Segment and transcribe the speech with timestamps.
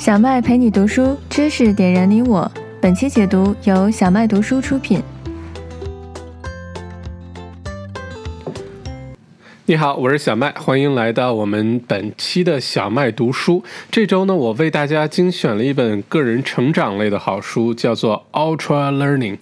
[0.00, 2.50] 小麦陪你读书，知识点燃你我。
[2.80, 5.02] 本期解读由小麦读书出品。
[9.70, 13.62] 你好，我是小麦，欢迎来到我们本期的小麦读书。
[13.88, 19.36] 这周呢，我为大家精选了一本个人成长类的好书，叫做《Ultra Learning》，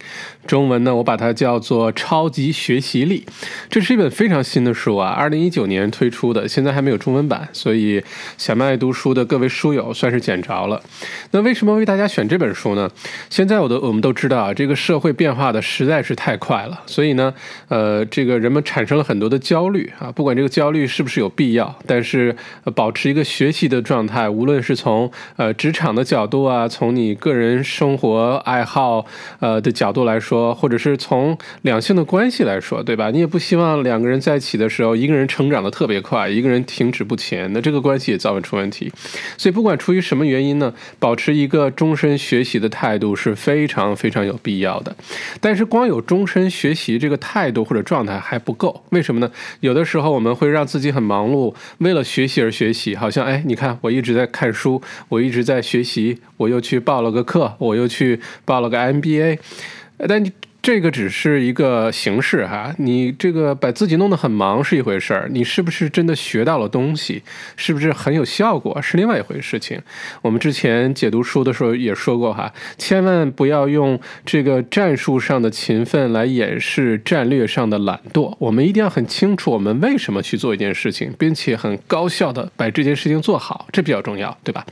[0.46, 3.25] 中文呢，我把它叫做《超级学习力》。
[3.70, 8.05] 这是一本非常新的书啊，二零一九年推出的，现在还没有中文版，所以
[8.37, 10.83] 小麦读书的各位书友算是捡着了。
[11.30, 12.91] 那为什么为大家选这本书呢？
[13.30, 17.33] 现在我都我们都知道啊，这个社会变化的实在是太快了，所以呢，
[17.69, 20.12] 呃，这个人们产生了很多的焦虑啊。
[20.18, 22.34] 不管这个焦虑是不是有必要，但是
[22.74, 29.06] 保持一个学习的状态，无论是从呃职场的角度啊，从你个人生活爱好
[29.38, 33.12] 呃的角度来说，或者是从两性的关系来说，对吧？
[33.12, 38.92] 你也不希望两个人在一起的时候，一个人成长的特别快，一个人停止不前，那这个关系也早晚出问题。
[39.36, 44.97] 所以不管出于什么原因呢，保持一个终身学习的态度是非常非常有必要的。
[45.41, 49.30] 但是光有终身学习这个态度或者状态还不够，为什么呢？
[49.60, 50.08] 有的时候。
[50.11, 59.39] 我们会让自己很忙碌，为了学习而学习，好像哎，你看我一直在看书，我一直在学习，我又去报了个课，我又去报了个 MBA，
[60.09, 60.33] 但你。
[60.61, 67.23] 这个只是一个形式哈，你这个把自己弄得很忙是一回事儿，你是不是真的学到了东西，
[67.56, 69.81] 是不是很有效果是另外一回事情。
[70.20, 78.37] 我们之前解读书的时候也说过哈，千万不要用这个战术上的勤奋来掩饰战略上的懒惰。
[78.39, 84.67] 我们一定要很清楚我们为什么去做一件事情，并且很高效的把这件事情做好，这比较重要，对吧？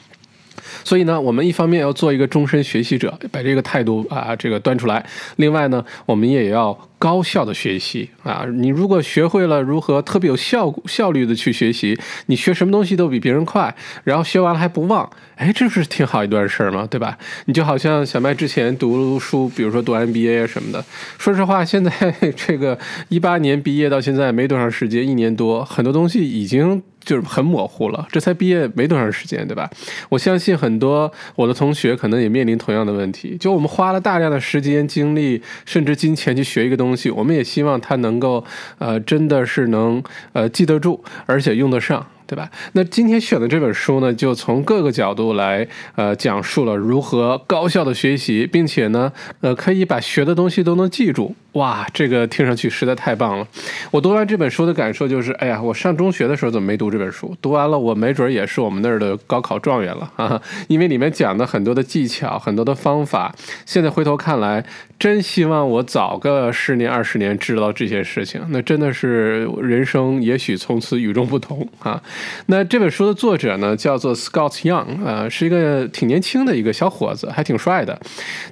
[0.86, 5.02] 所以呢，我们一方面要做一个终身学习者，把这个态度啊，这个端出来；
[5.34, 8.44] 另外呢，我们也要高效的学习啊。
[8.48, 16.86] 你如果学会了如何特别有效效率的去学习，你学什么东西都比别人快，然后学完了还不忘，哎，这不是挺好一段事儿吗？
[16.88, 17.18] 对吧？
[17.46, 20.84] 你就好像小麦之前读书，比如说读 MBA 什么的，
[21.18, 21.90] 说实话，现在
[22.36, 22.78] 这个
[23.08, 26.80] 一八年毕业到现在没多长时间，一年多，很多东西已经。
[27.06, 29.70] 就是很模糊了，这才毕业没多长时间，对吧？
[30.10, 33.36] 我相信很多我的同学可能也面临同样的问题。
[33.38, 38.44] 就我们花了大量的时间、精力，甚至金钱去学一个东西，我们也希望他能够，
[38.78, 40.02] 呃，真的是能，
[40.32, 42.04] 呃，记得住，而且用得上。
[42.26, 42.50] 对吧？
[42.72, 51.34] 那今天选的这本书呢，就从各个角度来呃讲述了如何高效的学习，并且呢，呃，可以把学的东西都能记住。
[51.52, 53.48] 哇，这个听上去实在太棒了！
[53.90, 57.34] 我读完这本书的感受就是，哎呀，我上中学的时候怎么没读这本书？
[57.40, 60.42] 读完了，我没准也是我们那儿的高考状元了啊！
[60.68, 63.34] 因为里面讲的很多的技巧，很多的方法，
[63.64, 64.62] 现在回头看来，
[64.98, 72.02] 真希望我早个十年二十年知道这些事情，那真的是人生也许从此与众不同啊！
[72.46, 77.98] 那这本书的作者呢，叫做 Scott Young，呃，是一个挺年轻的一个小伙子，还挺帅的。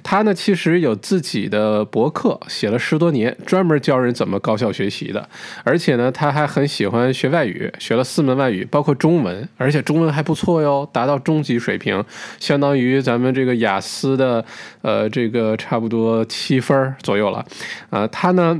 [0.03, 5.27] 他呢，其实有自己的博客，写了十多年，专门教人怎么高效学习的。
[5.63, 12.03] 而且呢，他还很喜欢学外语，学了四门外语，包括中文，而且中文还不错哟，达到中级水平，
[12.39, 14.43] 相当于咱们这个雅思的，
[14.81, 17.45] 呃，这个差不多七分左右了。
[17.89, 18.59] 啊，他呢。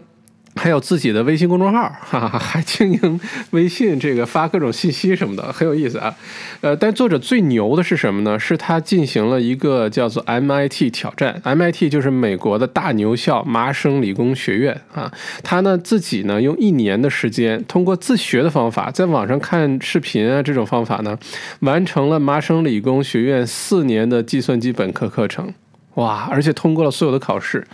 [0.55, 3.19] 还有自己的微信公众号，哈哈，还经营
[3.51, 6.15] 微信，这个发各种信息什么的，很有意思啊。
[6.61, 8.39] 呃，但作者最牛的是什么呢？
[8.39, 15.11] 是他进行了一个叫做 MIT 挑战，MIT 就是美国的大牛校，麻省理工学院啊。
[15.43, 21.17] 他呢自己呢用一年的时间，通过自学的方法，在网上看视频啊这种方法呢，
[21.59, 25.53] 完成了麻省理工学院四年的计算机本科课程。
[25.95, 26.27] 哇！
[26.29, 27.65] 而且通过了所有的考试，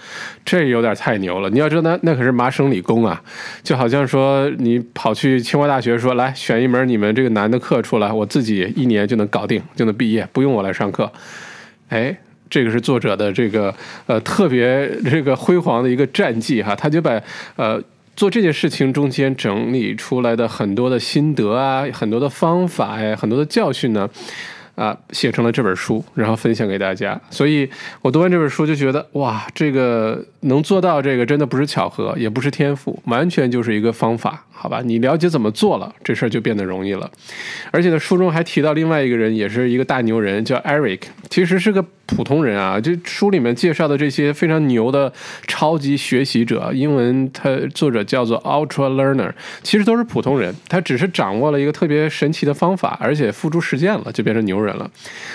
[0.45, 1.49] 这有点太牛了。
[1.49, 3.21] 你要知道，那那可是麻省理工啊，
[3.63, 11.11] 就好像说你跑去清华大学说来选一门你们这个难的课出来，我自己一年就能搞定，就能毕业，不用我来上课。
[11.89, 12.15] 哎，
[12.47, 13.73] 这个是作者的这个
[14.05, 17.19] 呃特别这个辉煌的一个战绩哈，他就把
[17.55, 17.81] 呃
[18.15, 24.07] 做这件事情中间整理出来的很多的心得啊，很多的方法呀，很多的教训呢。
[24.75, 27.19] 啊写成了这本书，然后分享给大家。
[27.29, 27.69] 所以
[28.01, 34.79] 我读完这本书就觉得，哇，这个能做到这个真的不是巧合，也不是天赋，完全就是一个方法，好吧？
[34.85, 37.09] 你了解怎么做了，这事儿就变得容易了。
[37.71, 41.83] 而且呢，书中还提到另外一个人，也是一个大牛人，叫 Eric，其实是个。
[42.07, 45.13] 普通人啊，这书里面介绍的这些非常牛的
[45.47, 49.31] 超级学习者，英文他作者叫做 Ultra Learner，
[49.63, 54.91] 其实都是普通人，他只是掌握了一个特别神奇的方法，而且付诸实践了，就变成牛人了。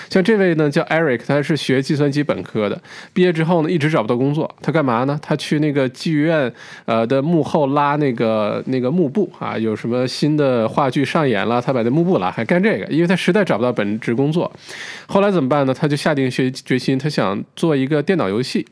[0.07, 2.79] 像这位呢，叫 Eric，他是学计算机本科的，
[3.11, 5.19] 毕业之后呢，一直找不到工作，他干嘛呢？
[5.19, 6.53] 他去那个剧院
[6.85, 14.51] 呃的幕后拉那个那个幕布啊，有什么新的话剧上演了，他把那幕布了，还干这个，因为他实在找不到本职工作。
[15.07, 15.73] 后来怎么办呢？
[15.73, 18.63] 他就下定决决心，他想做一个电脑游戏。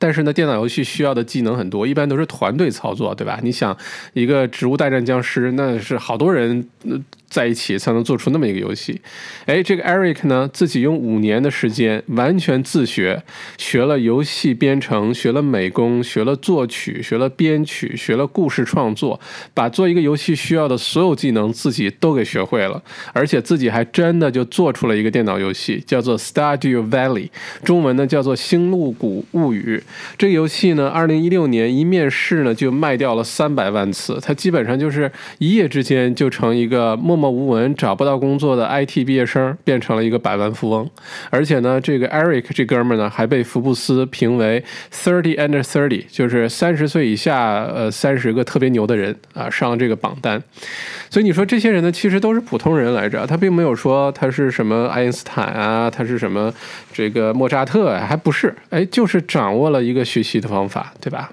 [0.00, 3.38] 但是呢，电脑游戏需要的技能很多，一般都是团队操作，对吧？
[3.44, 3.76] 你想，
[4.14, 6.66] 一个《植物大战僵尸》，那是好多人。
[7.30, 9.00] 在一起才能做出那么一个游戏，
[9.46, 13.22] 哎，这个 Eric 呢，自己用五年的时间完全自学，
[13.56, 19.20] 学了游戏编程，学了美工，学了作曲，学了编曲，学了故事创作，
[19.54, 22.82] 把做一个游戏需要的所有技能自己都给学会了，
[23.12, 27.28] 而且自己还真的就做出了一个电脑游戏，叫做 Stardew Valley，
[27.62, 29.80] 中文呢叫做《星露谷物语》。
[30.18, 35.08] 这个游戏呢，二零一六年一面世呢就卖掉了三百万次，它基本上就是
[35.38, 37.20] 一夜之间就成一个默。
[37.20, 40.88] 默无闻、找不到工作的 IT 毕业生变成了一个百万富翁，
[41.28, 50.42] 而且呢，这个 Eric 这哥们儿呢还被福布斯评为 Thirty Under Thirty，就是三十岁以下呃三十个特别牛的人啊上了这个榜单。
[51.10, 56.50] 所以你说这些人呢，其实都是普通人来着，他并没有说他是什么爱因斯坦啊，他是什么
[57.00, 61.30] 这个莫扎特啊，还不是，哎，就是掌握了一个学习的方法，对吧？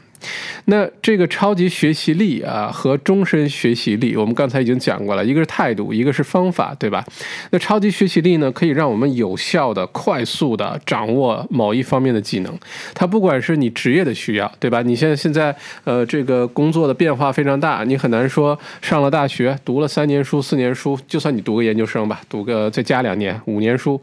[0.65, 7.05] 那这个超级学习力啊和终身学习力，我们刚才已经讲过了，一个是态度，一个是方法，对吧？
[7.51, 12.57] 那超级学习力呢，可以让我们有效的、快速的掌握某一方面的技能。
[12.93, 14.81] 它不管是你职业的需要，对吧？
[14.81, 24.01] 你现在现在呃这个工作的变化非常大，你很难说上了大学读了三年书、四年书，就算你读个研究生吧，读个再加两年、五年书。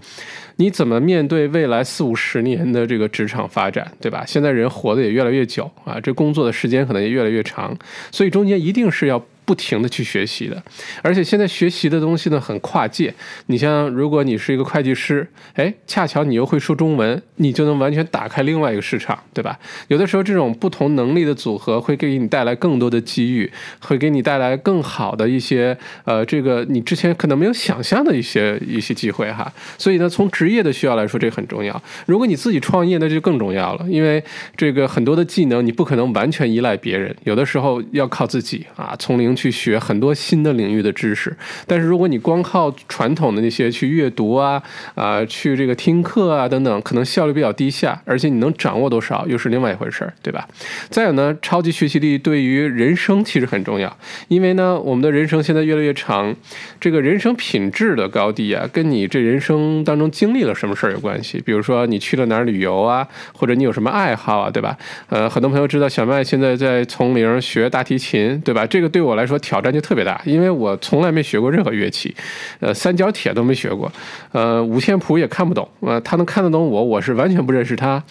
[0.57, 4.25] 你怎么面对未来四五十年的这个职场发展，对吧？
[4.27, 7.77] 现在人活得也越来越久啊，这工作的时间可能也越来越长，
[8.11, 9.25] 所以中间一定是要。
[9.45, 10.63] 不停的去学习的，
[11.03, 13.13] 而且现在学习的东西呢很跨界。
[13.47, 19.59] 你像如果你是一个会计师，哎，恰巧你又会说中文，你就能完全打开另外一个市场，对吧？
[19.89, 23.51] 有的时候这种不同能力的组合会给你带来更多的机遇，
[23.81, 29.53] 会给你带来更好的一些呃，这个你之前可能没有想象的一些一些机会哈。
[29.77, 31.83] 所以呢，从职业的需要来说，这很重要。
[32.07, 34.25] 如果你自己创业，那就更重要了，因为
[34.57, 39.34] 这个很多的技能你不可能完全依赖别人，有的时候要靠自己啊，从零。
[39.35, 41.37] 去学很多新的领域的知识，
[41.67, 44.63] 但是如果你光靠传统的那些去阅读啊
[44.95, 50.47] 啊，去这个听课啊等等，可能效率比较低下，而且你能掌握多少又是另外一回事儿，对吧？
[50.91, 53.97] 再有呢，超级学习力对于人生其实很重要，
[54.29, 56.35] 因为呢，我们的人生现在越来越长，
[56.81, 61.41] 这个人生品质的高低啊，跟你这人生当中经历了什么事儿有关系。
[61.45, 64.77] 比如说你去了哪儿旅游啊，或者你有什么爱好啊，对吧？
[65.09, 68.67] 呃，很多朋友知道小麦现在在从零学大提琴，对吧？
[68.67, 72.15] 这个对我来来说挑战就特别大，因为我从来没学过任何乐器，
[72.61, 73.91] 呃，三角铁都没学过，
[74.33, 78.03] 呃，五线谱也看不懂，呃，他能看得懂我，我是完全不认识他，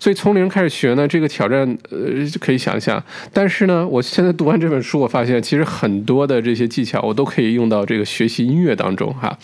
[0.00, 1.60] 所以从零开始学呢，这个挑战
[1.90, 1.98] 呃
[2.40, 3.02] 可以想象。
[3.34, 9.36] 但是呢，我现在读完这本书，我发现其实很多的这些技巧我都可以用到这个学习音乐当中哈，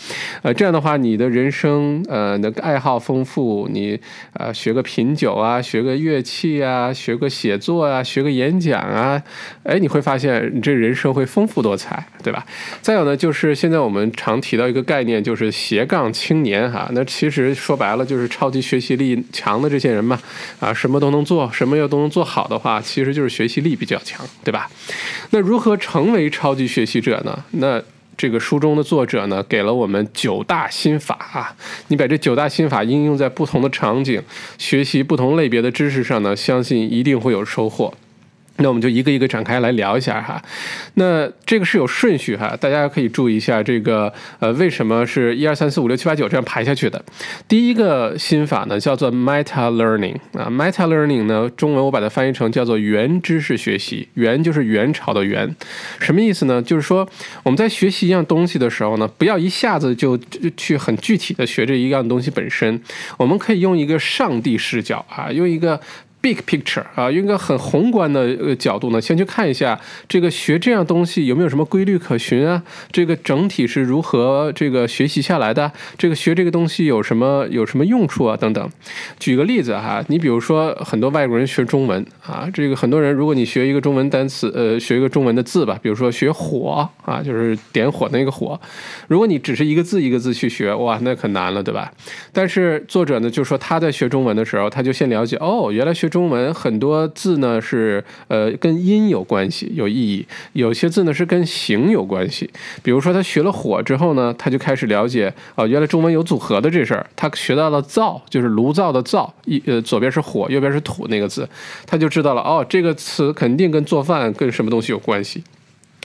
[0.43, 4.01] 呃，这样的话，你的人生呃的爱好丰富，你
[4.33, 9.23] 啊学个品酒啊，学个乐器啊，学个写作啊，学个演讲啊，
[9.65, 10.39] 哎，你会发现。
[10.55, 12.47] 你这人生会丰富多彩，对吧？
[12.81, 16.89] 再有呢，就是现在我们常提到一个概念，就是斜杠青年哈。
[16.93, 20.19] 那其实说白了，就是超级学习力强的这些人嘛，
[20.61, 24.71] 啊，什么都能做，什么又都能做好的话，其实就是学习力比较强，对吧？
[25.31, 27.45] 那如何成为超级学习者呢？
[27.51, 27.83] 那
[28.17, 31.55] 这个书中的作者呢，给了我们九大心法啊。
[31.89, 34.23] 你把这九大心法应用在不同的场景，
[34.57, 37.93] 学习不同类别的知识上呢，相信一定会有收获。
[38.61, 40.43] 那我们就一个一个展开来聊一下哈，
[40.95, 47.03] 那这个是有顺序哈，大家可以注意一下这个呃为什么是一二三四五六七八九这样排下去的？
[47.47, 55.55] 第一个心法呢叫做 meta learning 啊，meta learning 呢中文我把它翻译成叫做原知识学习，原就是元朝的元，
[56.01, 56.61] 什么意思呢？
[56.61, 57.09] 就是说
[57.45, 60.19] 我们在学习一样东西的时候呢，不要一下子就
[60.57, 62.83] 去很具体的学这一样东西本身，
[63.17, 65.81] 我们可以用一个上帝视角啊，用一个。
[66.21, 72.61] Big picture 啊，用一个很宏观的呃角度呢，先去看一下这个学这样东西有没有什么规律可循啊？
[72.91, 75.71] 这个整体是如何这个学习下来的？
[75.97, 78.37] 这个学这个东西有什么有什么用处啊？
[78.37, 78.69] 等等。
[79.21, 88.61] 举个例子哈，你比如说很多外国人学中文啊，这个很多人如果你学一个中文单词，呃，学一个中文的字吧，比如说学火啊，就是点火那个火，
[89.07, 91.93] 如果你只是一个字一个字去学，哇，那可难了，对吧？
[92.33, 96.08] 但是作者呢就说他在学中文的时候，他就先了解哦，原来学。
[96.09, 102.51] 中文很多字呢是呃跟音有关系有意义，有些字呢是跟形有关系。
[102.83, 107.07] 比如说他学了火之后呢，他就开始了解哦，原来中文有组合的这事儿。
[107.17, 111.49] 他学到了灶，就是炉灶的灶，一呃左边是火，右边是土那个字，
[111.87, 115.43] 他就知道了哦，这个词肯定跟做饭跟什么东西有关系。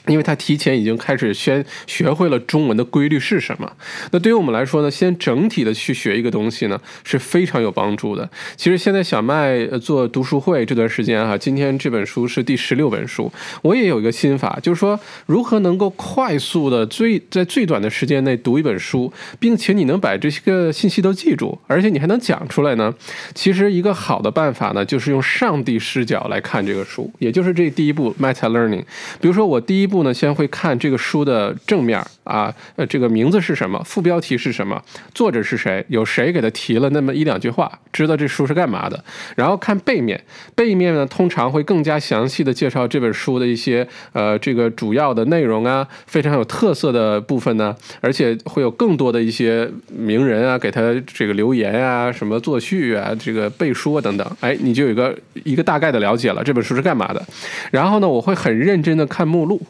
[0.07, 3.71] 因为他提前已经开始先学会了中文的规律是什么。
[4.11, 8.29] 那对于我们来说呢，先整体的去学一个东西呢是非常有帮助的。
[8.57, 13.31] 其实现在小麦做读书会这段时间哈，今天这本书是第十六本书，
[13.61, 22.93] 我也有一个心法，就是说如何能够快速的最在最短的时间内读一本书，并且你能把这些个信息都记住，而且你还能讲出来呢。
[23.33, 28.83] 其实一个好的办法呢，就是用上帝视角来看这个书，也就是这第一步 meta learning。
[29.21, 29.92] 比如说我第一。
[29.93, 34.81] 步呢，先会看这个书的正面啊，呃，这个名字是什么，副标题是什么，
[35.13, 39.03] 作者是谁，有谁给他提了那么一两句话，知道这书是干嘛的。
[39.35, 40.19] 然后看背面，
[40.55, 57.23] 背面呢通常会更加详细的介绍这本书的一些呃这个主要的内容啊，非常有特色的部分呢，而且会有更多的一些名人啊给他这个留言啊，什么作序啊，这个背书啊等等，哎，你就有一个一个大概的了解了这本书是干嘛的。
[57.69, 59.61] 然后呢，我会很认真的看目录。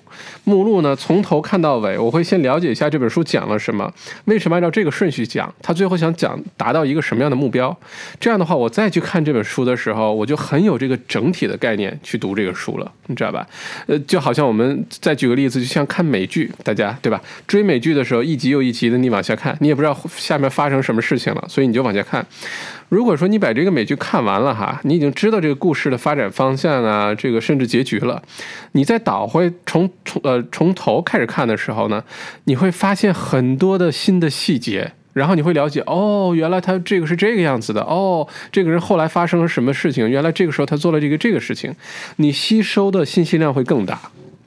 [0.43, 3.91] 目录呢，从头看到尾，我会先了解一下这本书讲了什么，
[4.25, 7.75] 为什么按照这个顺序讲，他最后想讲达到一个什么样的目标。
[8.20, 13.48] 这样的话，我再去看这本书的时候，我就很有这个整体的概念去读这个书了， 你知道吧？
[13.88, 17.22] 呃，就好像我们再举个例子，就像看美剧，大家对吧？
[17.48, 22.25] 追美剧的时候，一集又一集的你往下看，你也不知道下面发生什么事情了，所以你就往下看。
[22.94, 28.22] 如果说你把这个美剧看完了哈，你已经知道这个故事的发展方向啊，这个甚至结局了，
[28.74, 32.04] 你再倒回从从呃从头开始看的时候呢，
[32.44, 41.74] 你会发现很多的新的细节，然后你会了解哦，原来他这个是这个样子的哦，这个人后来发生了什么事情，原来这个时候他做了这个这个事情，
[42.18, 44.00] 你吸收的信息量会更大。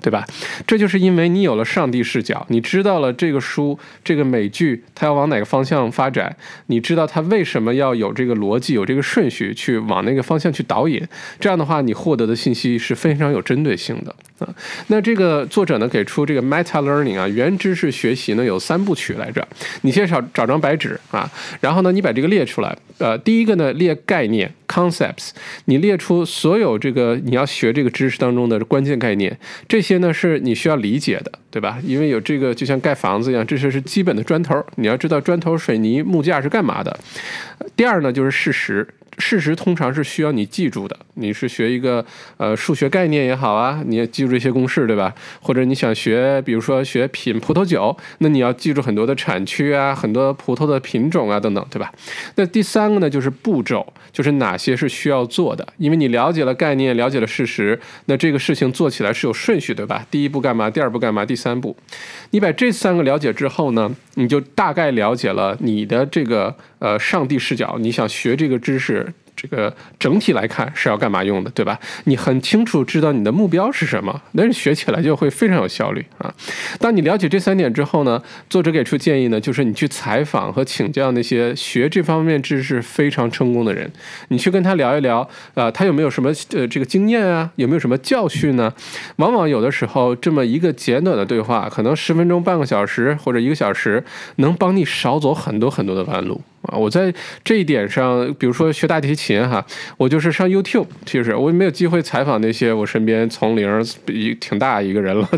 [0.06, 0.24] 对吧？
[0.68, 6.36] 这就是因为你有了上帝视角，你知道了这个书、这个美剧它要往哪个方向发展，
[6.66, 11.04] 你知道它为什么要有这个逻辑、有这个顺序去往那个方向去导引。
[11.40, 14.48] 这样的话，你获得的信息是非常有针对性的啊。
[14.86, 19.44] 那这个作者呢给出这个 meta learning 啊，原知识学习呢有三部曲来着。
[19.82, 21.28] 你先找找张白纸啊，
[21.60, 22.78] 然后呢你把这个列出来。
[22.98, 25.30] 呃，第一个呢列概念 concepts，
[25.64, 29.96] 你列出所有这个你要学这个知识当中的关键概念，这些。
[29.96, 31.78] 呢是你需要理解的，对吧？
[31.82, 36.94] 因为有这个，就像盖房子一样，这些是基本的砖头，你要知道砖头、水泥、木架是干嘛的。
[37.74, 38.86] 第二呢，就是事实。
[39.18, 40.96] 事实通常是需要你记住的。
[41.14, 42.04] 你是学一个
[42.36, 45.14] 呃数学概念也好啊，你也记住一些公式，对吧？
[45.40, 51.90] 或者你想学，比如说学品葡萄酒，那你要记住很多的产区啊，很多葡萄的品种啊等等，对吧？
[52.34, 55.66] 那第三个呢，就是步骤，就是哪些是需要做的。
[55.78, 60.06] 因为你了解了概念，了解了事实，那这个事情做起来是有顺序，对吧？
[60.10, 60.68] 第一步干嘛？
[60.68, 61.24] 第二步干嘛？
[61.24, 61.74] 第三步，
[62.32, 69.12] 你把这三个了解之后呢，你就大概了解了你的这个呃上帝视角，你想学这个知识。
[69.38, 71.78] 这个整体来看是要干嘛用的，对吧？
[72.04, 76.34] 你很清楚知道你的目标是什么，那学起来就会非常有效率啊。
[76.78, 83.92] 当你了解这三点之后呢，作者给出建议呢，就是你去采访和请教那些学这方面知识非常成功的人，
[84.28, 88.72] 你去跟他聊一聊，啊，他有没有什么呃这个经验啊，有没有什么教训呢？
[89.16, 94.02] 往往有的时候这么一个简短的对话，可能十分钟、半个小时或者一个小时，
[94.36, 96.40] 能帮你少走很多很多的弯路。
[96.66, 97.12] 啊，我在
[97.44, 99.64] 这一点上，比如说学大提琴哈，
[99.96, 105.28] 我就是上 YouTube，其实我也没有机会采访那些我身边从零一挺大一个人了，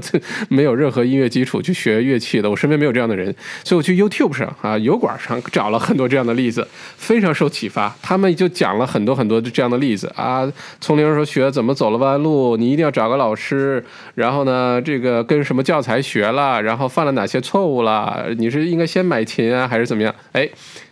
[0.49, 6.67] 没有任何音乐基础去学乐器的，我身边没有这样的人，所以我去 YouTube 上啊油管上找了很多这样的例子，
[6.97, 7.95] 非常受启发。
[8.03, 20.15] 他们就讲了很多很多这样的例子啊，从零时候学怎么走了弯路，你一定要找个老师，然后呢，这个跟什么教材学了，然后犯了哪些错误了，你是应该先买琴啊，还是怎么样？
[20.33, 20.49] 哎。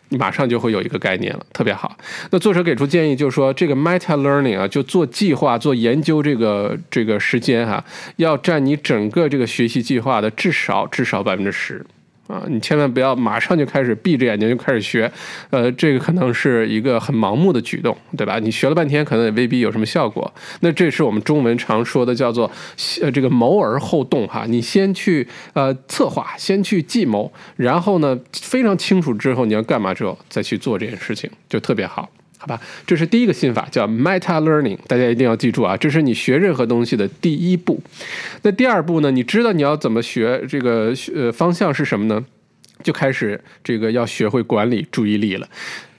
[0.08, 1.96] 你马上就会有一个概念了，特别好。
[2.30, 7.84] 那作者给出建议，就是说这个 meta learning 啊，就做计划、做研究这个这个时间哈，
[8.16, 11.84] 要占你整个这个学习计划的至少至少百分之十。
[12.26, 15.10] 啊，你千万不要马上就开始闭着眼睛就开始学，
[15.50, 18.38] 呃，这个可能是一个很盲目的举动，对吧？
[18.38, 20.32] 你学了半天，可能也未必有什么效果。
[20.60, 22.50] 那这是我们中文常说的叫做
[23.00, 32.08] 呃这个谋而后动哈，你先去呃策划，先去计谋，然后呢非常清楚之后你要干嘛之后再去做这件事情，就特别好。
[32.46, 37.82] 好吧，这是第一个心法，叫 meta learning，大家一定要记住啊，这是你学任何东西的第一步。
[38.42, 39.10] 那第二步呢？
[39.10, 42.24] 你知道你要怎么学这个呃方向是什么呢？
[42.84, 45.48] 就开始这个要学会管理注意力了。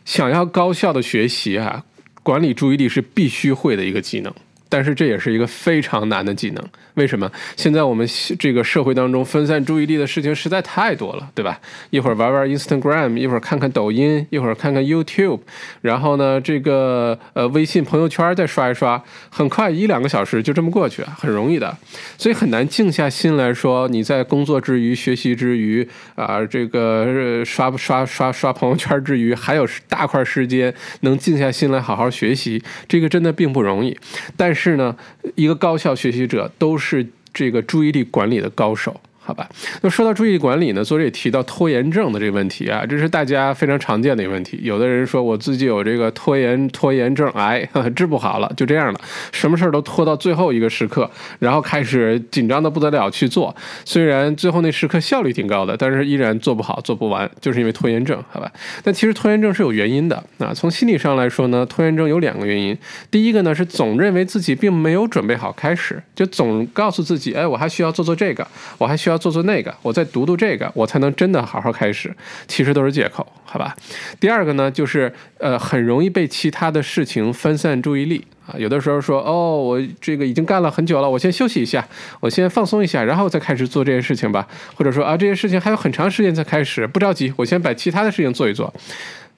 [0.05, 1.83] 想要高效的学习啊，
[2.23, 4.33] 管理注意力是必须会的一个技能。
[4.69, 6.69] 但是这也是一个非常难的技能。
[6.97, 7.31] 为什么？
[7.55, 8.07] 现在我们
[8.39, 11.59] 这个社会当中分散注意力的事情实在太多了，对吧？
[11.91, 15.41] 一会儿玩玩 Instagram，一会儿看看抖音，一会儿看看 YouTube，
[15.81, 18.99] 然后呢，这个呃微信朋友圈再刷一刷，
[19.29, 21.77] 很快一两个小时就这么过去，很容易的。
[22.17, 33.95] 所以很难静下心来说，你在工作之余、学习之余啊，这个刷刷刷刷朋友圈之余，还有大块时间能静下心来好好学习，这个真的并不容易。
[34.35, 34.95] 但是呢，
[35.35, 36.86] 一个高效学习者都是。
[36.87, 39.01] 是这个注意力管理的高手。
[39.27, 39.45] 好吧，
[39.81, 44.57] 那说到注意管理呢，作者也提到拖延症的这个问题啊，这是大家非常常见的一个问题。
[44.63, 48.99] 有的人说我自己有这个拖延拖延症，哎， 治不好了，就这样了，
[49.33, 53.53] 什么事儿都拖到最后一个时刻，然后开始紧张的不得了去做。
[53.83, 58.23] 虽然最后那时刻效率挺高的，但是依然做不好，做不完，就是因为拖延症。
[58.29, 58.49] 好吧，
[58.81, 60.53] 但其实拖延症是有原因的啊。
[60.53, 62.77] 从心理上来说呢，拖延症有两个原因。
[63.11, 69.16] 第一个呢是总认为自己并没有准备好开始，就总告诉自己，哎，我还需要做做这个，我还需要。
[69.17, 72.13] 做做那个，我再读读这个，我才能真的好好开始。
[72.47, 73.75] 其实都是借口，好吧？
[74.19, 78.55] 第二个呢，就是呃，很容易被其他的事情分散注意力啊。
[78.57, 81.87] 有的时候说，哦，我这个已经干了很久了，我先休息一下，
[82.19, 84.47] 我先放松一下，然后再开始做这件事情吧。
[84.75, 88.73] 或者说啊，这些事情还有很长时间才开始，不着急，我先把其他的事情做一做。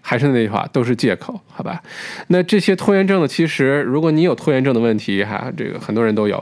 [0.02, 1.84] 还是那句话，都是借口，好吧？
[2.28, 3.28] 那这些拖延症呢？
[3.28, 6.42] 其实，如果你有拖延症的问题，哈，这个很多人都有。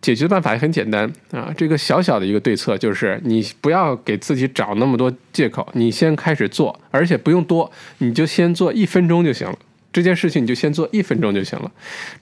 [0.00, 9.58] 解决的办法也很简单啊，这个小小的一个对策就是，你不要给自己找那么多借口，你先开始做，而且不用多，你就先做一分钟就行了。
[9.92, 11.70] 这件事情你就先做一分钟就行了。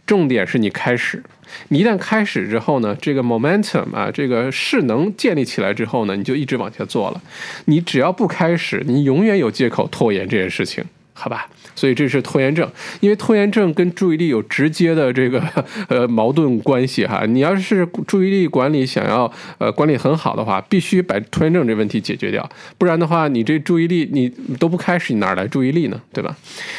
[0.07, 1.23] 重点是你开始，
[1.69, 7.21] 你一旦开始之后呢，这个 momentum 啊，这个势能建立起来之后呢，你就一直往下做了。
[7.67, 10.83] 你只要不开始，你永远有借口拖延这件事情。
[11.21, 12.71] 好吧，所以这是拖延症，
[13.01, 15.43] 因为拖延症跟注意力有直接的这个
[15.89, 17.27] 呃矛盾关系哈。
[17.27, 22.49] 你要是注意力管理想要呃管理很好的话，必须把拖延症这问题解决掉，
[22.79, 24.29] 不然的话，你这注意力你
[24.61, 26.01] 都不开始，你哪来注意力呢？
[26.13, 26.37] 对吧？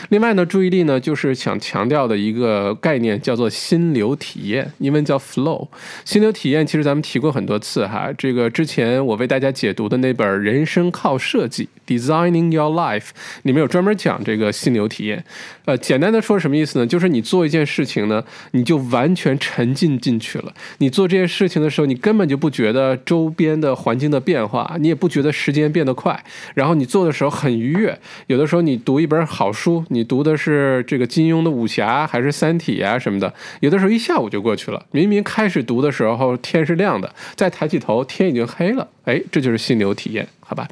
[0.08, 5.68] 另外呢，注意力呢就是想强调的一个概念叫做心流体验，英文叫 flow。
[6.06, 13.08] 心流体验其实咱们提过很多次哈，这个之前我为大家解读的那本《人生靠设计》（Designing Your Life）
[13.42, 14.20] 里面有专门讲。
[14.24, 15.24] 这个心流体验，
[15.66, 16.86] 呃，简单的说什么意思呢？
[16.86, 20.54] 就是你做一件事情呢，你就完全沉浸进去了。
[20.80, 26.24] 你做这件事情的时候，你根本就不觉得周边的环境的变化，你也不觉得时间变得快。
[26.54, 27.98] 然后你做的时候很愉悦。
[28.28, 34.86] 有的时候你读一本好书，你读的是这个金庸的武侠还是三体啊什么的，有的时候一下午就过去了。
[34.92, 38.88] 明明开始读的时候天是亮的，再抬起头天已经黑了。
[39.06, 40.28] 哎，这就是心流体验。
[40.50, 40.68] 好吧，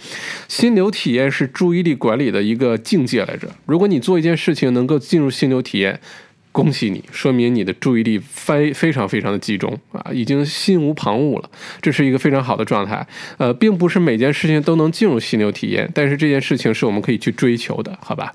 [0.47, 3.47] 心流体验是注意力管理的一个境界来着。
[3.67, 5.99] 如果你做一件事情能够进入心流体验，
[6.51, 11.47] 恭喜你，说明你的注意力非非常非常的集中啊，已经心无旁骛了，
[11.79, 13.05] 这是一个非常好的状态。
[13.37, 18.33] 呃，并不是每件事情都能进入心流体验，但是这件事情是我们可以去追求的，好吧？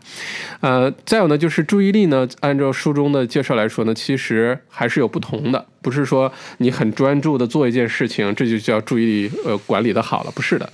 [0.61, 5.67] 呃，再有呢，就是注意力呢，按照书中的介绍来说呢，其实还是有不同的。
[5.83, 10.71] 不是说你很专注的做一件事情，这就叫注意力呃管理的好了，不是的。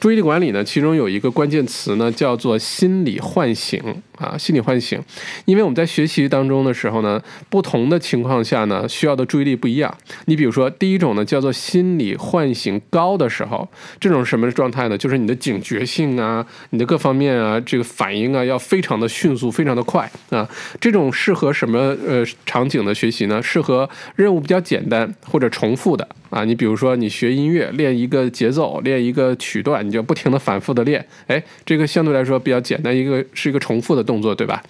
[0.00, 3.82] 注意力管理呢，其中有一个关键词呢，叫做心理唤醒
[4.16, 5.02] 啊，心理唤醒。
[5.46, 7.20] 因为我们在学习当中的时候呢，
[7.50, 9.92] 不同的情况下呢，需要的注意力不一样。
[10.26, 14.96] 你比如说，第一种呢，叫做心理唤醒高的时候，这种什么状态呢？
[14.96, 20.48] 就是你的警觉性啊，你的各方面啊，这个反应啊，要非常的迅速，非常的快啊。
[20.80, 23.42] 这种适合什么呃场景的学习呢？
[23.42, 24.40] 适合任务。
[24.52, 34.62] 比较简单或者重复的啊，你比如说你学音乐练一个节奏，练一个曲段，你就不停的反复的练，哎，这个相对来说比较简单，一个是一个重复的动作，对吧？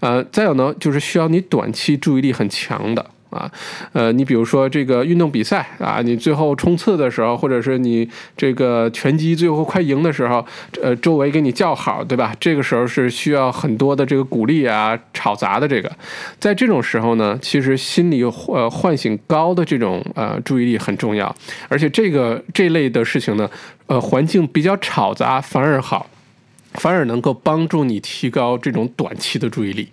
[0.00, 3.04] 呃，再有呢，就是需要你短期注意力很强的。
[3.30, 3.50] 啊，
[3.92, 10.44] 呃，你比如说这个运动比赛啊，你最后冲刺的时候，或者是你这个拳击最后快赢的时候，
[10.82, 12.34] 呃，周围给你叫好，对吧？
[12.38, 15.90] 这个时候是需要很多的这个鼓励啊，吵杂的这个，
[16.38, 21.34] 在这种时候呢，其实心理呃唤醒高的这种呃注意力很重要，
[21.68, 23.50] 而且这个这类的事情呢，
[23.86, 26.06] 呃，环境比较吵杂反而好，
[26.74, 29.88] 反而能够帮助你提高这种短期的注意力。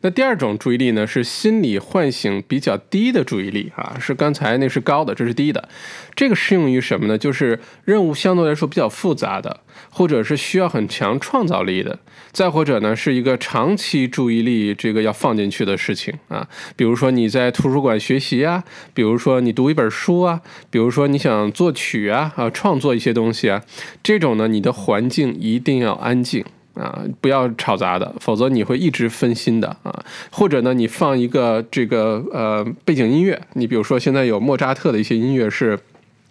[0.00, 5.68] 那第二种注意力呢，是心理唤醒比较低的注意力啊，是刚才那是高的，这是低的。
[6.14, 7.18] 这个适用于什么呢？
[7.18, 11.98] 就是任务相对来说比较复杂的，或者是需要很强创造力的，
[12.30, 16.48] 再或者呢是一个长期注意力这个要放进去的事情啊。
[16.76, 18.62] 比如说你在图书馆学习啊，
[18.94, 23.64] 比如说你读一本书啊，比如说你想作曲啊啊，创作一些东西啊，
[24.02, 26.44] 这种呢你的环境一定要安静。
[26.78, 30.04] 啊，不要吵杂的，否则你会一直分心的啊。
[30.30, 35.78] 或者呢，你放一个这个呃背景音乐，你比如说现在有莫扎特的一些音乐是。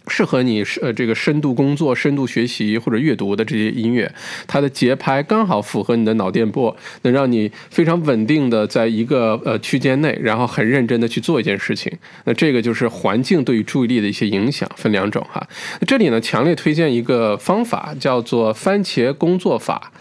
[0.09, 4.09] 适合你呃这个深度工作、深度学习或者阅读的这些音乐，
[4.47, 11.91] 它的节拍刚好符合你的脑电波，能让你非常稳定的在一个呃区间内，然后很认真的去做一件事情。
[12.23, 15.45] 那这个就是环境对于注意力的一些影响，分两种哈。
[15.85, 19.91] 这里呢，强烈推荐一个方法，叫做番茄工作法。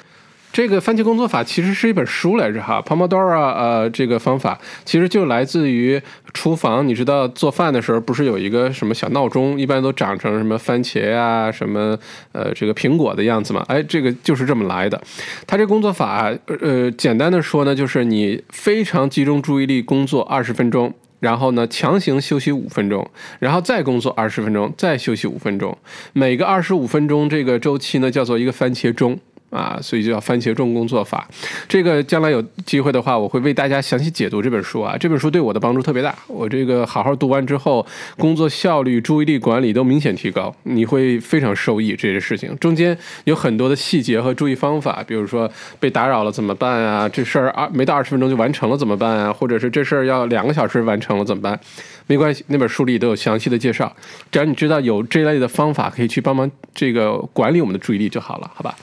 [0.57, 6.01] 这个番茄工作法其实是一本书来着哈，Pomodoro 呃这个方法其实就来自于
[6.33, 6.89] 厨房。
[6.89, 11.99] 你知道做饭的时候不是有一个什么小闹钟，一般都长成什么番茄啊，什么
[12.33, 13.63] 呃这个苹果的样子嘛？
[13.69, 14.99] 哎，这个就是这么来的。
[15.47, 23.07] 它这工作法呃简单的说呢，就是你非常集中注意力工作二十分钟，然后呢强行休息五分钟，
[23.41, 25.77] 然后再工作二十分钟，再休息五分钟。
[26.15, 29.21] 每个二十五分钟这个周期呢叫做一个番茄钟。
[29.57, 31.27] 啊，所以就叫番茄钟工作法。
[31.67, 34.97] 这个将来有机会的话，我会为大家详细解读这本书啊。
[34.99, 37.85] 这本书对我的帮助特别大，我这个好好读完之后，
[38.19, 41.97] 工作效率、注意力管理都明显提高，你会非常受益。
[41.97, 47.09] 这些事情中间有很多的细节和注意方法，比如说被打扰了怎么办啊？
[47.09, 49.33] 这事儿二没到二十分钟就完成了怎么办啊？
[49.33, 51.59] 或者是这事儿要两个小时完成了怎么办？
[52.07, 53.91] 没关系，那本书里都有详细的介绍。
[54.31, 58.77] 只要你知道有这类的方法可以去帮忙这个管理我们的注意力就好了，好吧？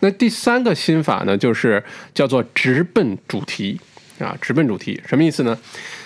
[0.00, 1.82] 那第三个心法呢，就是
[2.14, 3.80] 叫做直奔主题
[4.18, 5.58] 啊，直奔主题什么意思呢？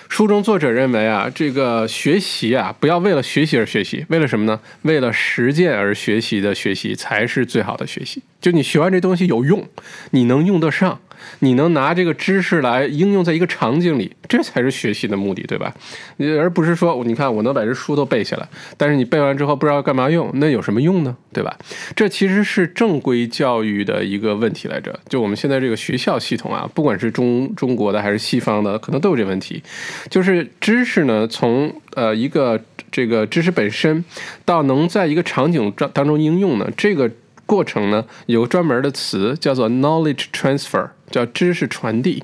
[0.08, 4.60] 书中作者认为啊，这个学习啊，不要为了学习而学习，为了什么呢？
[4.82, 8.20] 为了实践而学习的学习才是最好的学习。
[8.40, 9.68] 就你学完这东西有用，
[10.10, 11.00] 你能用得上。
[11.40, 15.74] 你能拿这个知识来应用在一个场景里，这才是学习的目的，对吧？
[16.18, 21.16] 而不是说，你看我能把这书都背下来，但是你背完之后不知道干嘛用，那有什么用呢？
[21.32, 21.56] 对吧？
[21.94, 24.98] 这其实是正规教育的一个问题来着。
[25.08, 29.62] 就我们现在这个学校系统啊，不管是中中国的还是西方的，可能都有这问题。
[30.08, 34.04] 就是知识呢，从呃一个这个知识本身
[34.44, 37.10] 到能在一个场景当当中应用呢，这个。
[37.50, 42.22] 过程呢，有个专门的词叫做 knowledge transfer，叫知识传递。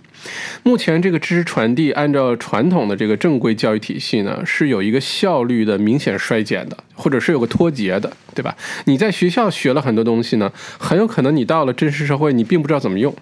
[0.63, 8.57] 目前这个知识传递，按照传统的这个正规教育体系呢，是有一个效率的明显衰减的，或者是有个脱节的，对吧？
[8.85, 13.13] 你在学校学了很多东西呢，很有可能你到了真实社会，你并不知道怎么用。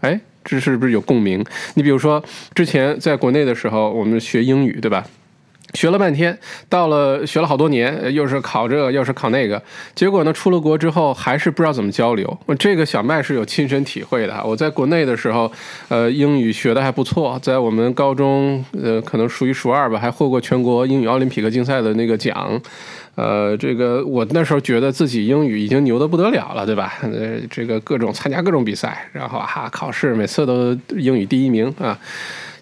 [0.00, 1.44] 哎，这是不是有共鸣？
[1.74, 2.20] 你比如说，
[2.56, 5.06] 之前在国内的时候，我们学英语，对吧？
[5.74, 6.36] 学了半天，
[6.68, 9.60] 到了学了好多年，又是考这个，又是考那个，
[9.94, 12.38] 结果呢，出了国之后还是不知道怎么交流。
[12.58, 14.42] 这个小麦是有亲身体会的。
[14.44, 15.50] 我在国内的时候，
[15.88, 22.60] 呃，英语学的还不错，在我们高中，呃，可能数一数二吧，还获过全国英语奥林匹克竞赛的那个奖。
[23.14, 26.94] 呃，这个我那时候觉得自己英语已经牛得不得了了，对吧？
[27.02, 31.98] 呃，这个各种参加各种比赛，然后哈考试每次都英语第一名啊。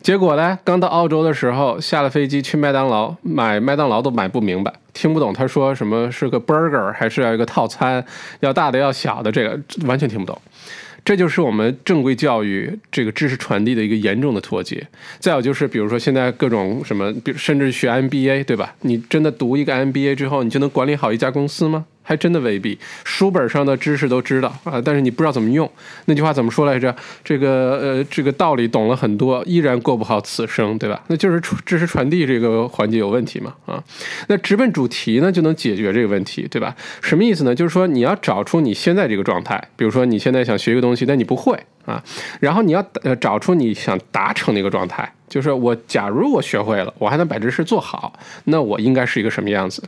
[0.02, 0.58] 结果呢？
[0.64, 8.04] 刚到澳洲的时候，下了飞机去麦当劳买麦当劳都买不明白，听不懂他说什么是个 burger，还是要一个套餐，
[8.40, 10.36] 要大的要小的，这个完全听不懂。
[11.04, 14.86] 这就是我们正规教育这个知识传递的一个严重的脱节。
[15.18, 18.74] 再有就是，比如说现在各种什么，比如甚至学 MBA，对吧？
[18.80, 21.86] 你真的读一个 MBA 之后，你就能管理好一家公司吗？
[22.02, 25.70] 还真的未必，书本上的知识都知道啊，但是你不知道怎么用。
[26.06, 26.94] 那句话怎么说来着？
[27.22, 31.02] 这个呃，这个道理懂了很多，依然过不好此生，对吧？
[31.08, 33.82] 那就是知识传递这个环节有问题嘛啊。
[34.28, 36.74] 那直奔主题呢，就能解决这个问题，对吧？
[37.00, 37.54] 什么意思呢？
[37.54, 41.58] 就是说你要找出你现在这个状态，比如说你现在想学一个东西，但你不会
[41.90, 42.02] 啊，
[42.40, 45.12] 然后你要呃找出你想达成的一个状态。
[45.28, 48.12] 就是我，假如我学会了，我还能把这事做好，
[48.46, 49.80] 那我应该是一个什么样子？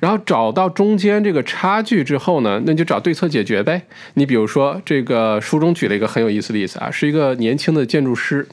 [0.00, 3.82] 然后找到中间这个差距之后呢，那就找对策解决呗。
[4.14, 8.48] 你比如说，这个书中举了一个很有意思的例子啊，是一个年轻的建筑师。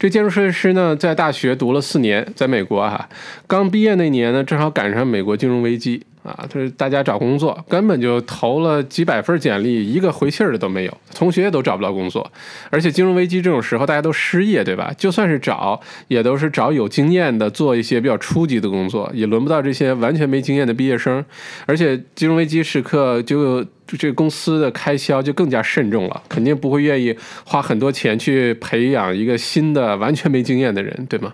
[0.00, 3.06] 这建筑设计师呢，在大学读了四年，在美国哈，
[3.46, 6.02] 刚毕业那年呢，正好赶上美国金融危机。
[6.22, 12.30] 啊，就是大家找工作根本就投了几百份简历，一个回信儿的都没有，同学也都找不到工作，
[12.68, 14.92] 而且金融危机这种时候大家都失业，对吧？
[14.98, 21.24] 就算是找，也都是找有经验的，做一些比较初级的工作，也轮不到这些完全没经验的毕业生。
[21.64, 23.64] 而且金融危机时刻，就
[23.96, 31.32] 这个公司的开销就更加慎重了，肯定不会愿意花很多钱去培养一个新的完全没经验的人，对吗？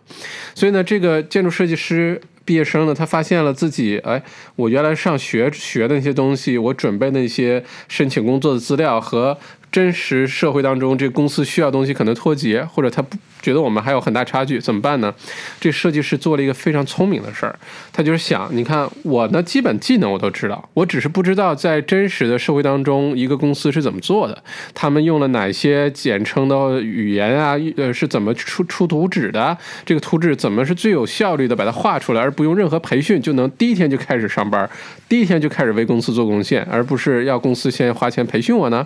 [0.55, 2.21] 所以呢，这个建筑设计师。
[2.47, 4.23] 毕业生呢，他发现了自己，哎，
[4.55, 9.37] 我原来上学学的那些东西，我准备那些申请工作的资料和。
[9.71, 15.15] 真实社会当中这公司需要东西可能脱节，或者他不觉得我们还有很大差距，怎么办呢？
[15.61, 17.57] 这设计师做了一个非常聪明的事儿，
[17.93, 24.43] 他就是想，你看我呢，基本技能我都知道，我只是不知道在真实的社会当中，一个公司是怎么做的，
[24.75, 34.69] 他们用了哪些简称的语言啊，呃，是怎么出出图纸的，这个图纸怎么是最有效率的把它画出来，而不用任何培训就能第一天就开始上班，
[35.09, 38.85] 第一天就开始为公司做贡献，而不是要公司先花钱培训我呢？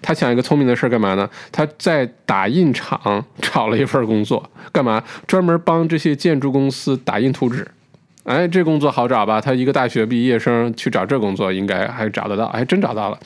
[0.00, 1.28] 他想一个聪明的事儿干嘛呢？
[1.52, 5.02] 他在打印厂 找了一份工作，干嘛？
[5.26, 7.68] 专门帮这些建筑公司打印图纸。
[8.26, 9.40] 哎，这工作好找吧？
[9.40, 13.18] 他一个大学毕业生去找这工作，应该还找得到，还真找到了。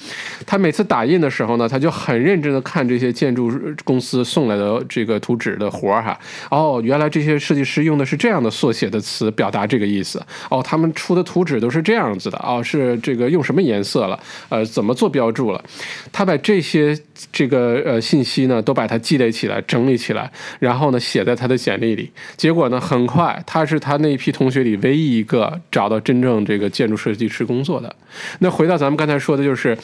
[0.47, 3.51] 他每次打印的时候呢，他就很认真的看这些建筑
[3.83, 6.19] 公司送来的这个图纸的活儿哈。
[6.51, 10.23] 哦，原来这些设计师用的是这样的缩写的词表达这个意思。
[10.51, 12.39] 哦，他们出的图纸都是这样子的。
[12.45, 14.21] 哦，是这个用什么颜色了？
[14.51, 15.65] 呃，怎么做标注了？
[16.13, 16.95] 他把这些
[17.33, 22.11] 这个呃信息呢，都把它积累起来，整理起来，然后呢，写在他的简历里。
[22.37, 27.95] 结果呢，很快他是他那一批同学里唯唯一一个找到真正这个建筑设计师工作的，
[28.41, 29.79] 那回到咱们刚才说的，就是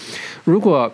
[0.45, 0.93] 如果。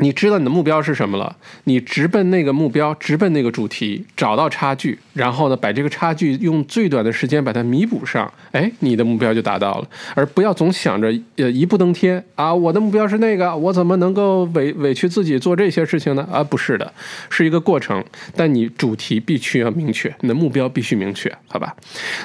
[0.00, 1.36] 你知道你的目标是什么了？
[1.64, 9.88] 你直奔那个目标，直奔那个主题，找到差距，然后呢，把这个差距用最短的时间把它弥补上，哎，你的目标就达到了。
[10.14, 16.26] 而不要总想着呃一步登天啊，我的目标是那个，我怎么能够委委屈自己做这些事情呢？
[16.32, 16.92] 啊，不是的，
[17.28, 18.02] 是一个过程。
[18.34, 21.76] 但你主题必须要明确，你的目标必须明确，好吧？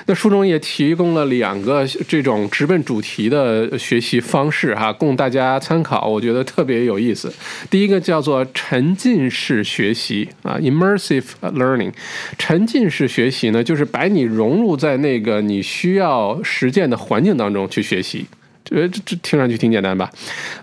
[0.06, 7.34] 那书中也提供了两个这种直奔主题的学习方式哈，供大家参考，我觉得特别有意思。
[7.70, 11.92] 第一个叫做沉浸式学习啊，immersive learning。
[12.38, 18.26] 沉浸式学习呢，就是把你融入在那个你需要实践的环境当中去学习。
[18.64, 20.10] 这这这听上去挺简单吧？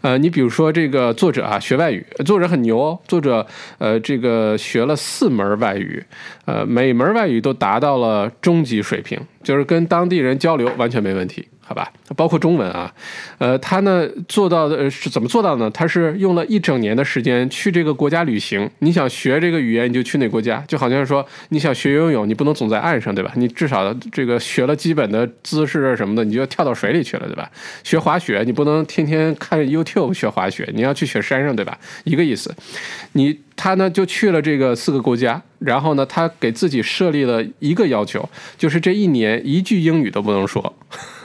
[0.00, 2.98] 呃，你比如说这个作者啊，学外语，作者很牛哦。
[3.06, 3.46] 作者
[3.78, 6.02] 呃，这个学了四门外语，
[6.44, 11.46] 呃，每门外语都达到了中级水平，就是跟当地人交流完全没问题。
[11.64, 12.92] 好吧，包括中文啊，
[13.38, 15.70] 呃，他呢做到的是怎么做到呢？
[15.70, 18.68] 他是用了一整年的时间去这个国家旅行。
[18.80, 20.62] 你想学这个语言，你就去哪国家？
[20.66, 23.32] 就好像说你想学游泳，你不能总在岸上，对吧？
[23.36, 27.48] 你至少这个学了基本的姿势什么的，你就要跳到水里去了，对吧？
[27.84, 31.78] 学滑雪，你不能天天看 YouTube 学滑雪，你要去雪山上，对吧？
[32.04, 32.54] 一个意思。
[33.12, 40.60] 你他呢就去了这个四个国家，然后呢，他给自己设立了一个要求，就是这一年一句英语都不能说。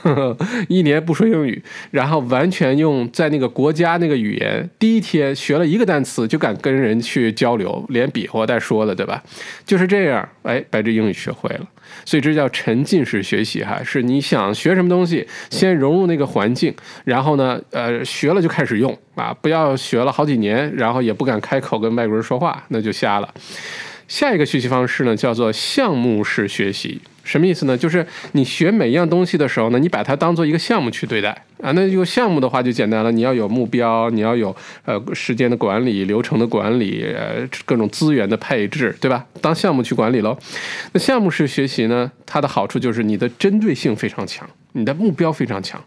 [0.02, 0.36] 呵 呵
[0.68, 4.70] 一年不说英语，然后完全用在那个国家那个语言。
[4.78, 9.20] 第一天学了一个单词，就敢跟人去交流，连比划带说的，对吧？
[9.66, 11.66] 就是这样，哎，把这英语学会了。
[12.04, 16.74] 所以这叫沉浸式学习，哈，是你想学什么东西，先融入那个环境，
[17.04, 23.34] 然后呢，呃，学了就开始用啊，不要学了好几年，然后也不敢开口跟外国人说话，那就瞎了。
[24.06, 27.00] 下一个学习方式呢，叫做项目式学习。
[27.24, 27.76] 什么意思呢？
[27.76, 31.72] 就是你学每一样东西的时候呢，你把它当做一个项目去对待啊。
[31.72, 39.24] 那有项目的话就简单了，你要有目标，你要有呃时间的管理、流程的管理、呃各种资源的配置，对吧？
[39.40, 40.36] 当项目去管理喽。
[40.92, 45.82] 那项目式学习呢，它的好处就是你的针对性非常强，你的目标非常强。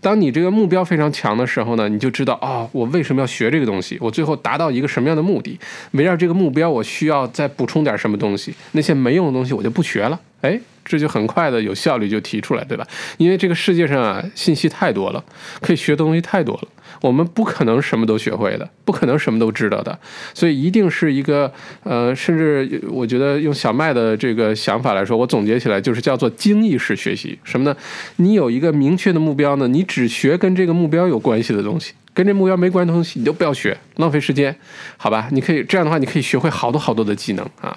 [0.00, 3.96] 当你这个目标非常强的时候呢，你就知道啊，我为什么要学这个东西？
[4.00, 5.58] 我最后达到一个什么样的目的？
[5.92, 8.54] 围绕这个目标，我需要再补充点什么东西？
[8.72, 10.20] 那些没用的东西我就不学了。
[10.42, 10.60] 哎。
[10.84, 12.84] 这就很快的有效率就提出来，对吧？
[13.16, 15.11] 因为这个世界上啊，信息太多了，
[15.60, 16.68] 可以学的东西太多了，
[17.00, 19.98] 我们不可能什么都学会的，不可能什么都知道的，
[20.32, 27.38] 所以一定是一个呃，甚至我觉得用小麦的这个想法来说，我总结起来就是叫做精益式学习。
[27.44, 27.76] 什么呢？
[28.16, 34.54] 你有一个明确的目标呢，你只学跟这个目标有关系的东西，跟这目标没关的东西你就不要学，浪费时间，
[34.96, 35.28] 好吧？
[35.32, 37.76] 你可以这样的话，你可以学会好多好多的技能啊。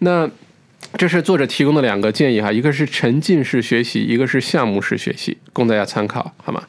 [0.00, 0.28] 那。
[0.96, 6.62] 这是作者提供的两个建议哈，一个是沉浸式学习，一个是项目式学习，供大家参考，好吗？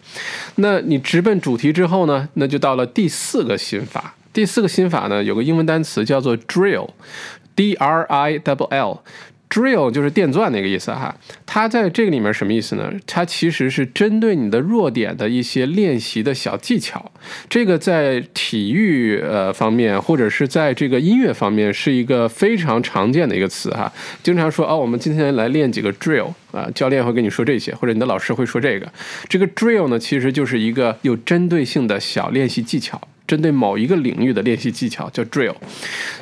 [0.56, 4.16] 那你直奔主题之后呢，那就到了第四个心法。
[4.32, 9.04] 第四个心法呢，有个英文单词叫做 drill，D R I L L。
[9.50, 12.94] Drill 就是电钻那个意思哈，它在这个里面什么意思呢？
[13.08, 17.12] 它其实是针对你的弱点的一些练习的小技巧。
[17.50, 23.92] 这个在体育呃方面，或者是在这个音乐方面，是一个非常常见的一个词哈。
[24.22, 28.88] 经常说哦，我们今天来练几个 drill 啊，教练会跟你说这些，或者你的老师会说这个。
[29.28, 33.02] 这个 drill 呢，其实就是一个有针对性的小练习技巧。
[33.30, 35.54] 针对某一个领域的练习技巧叫 drill，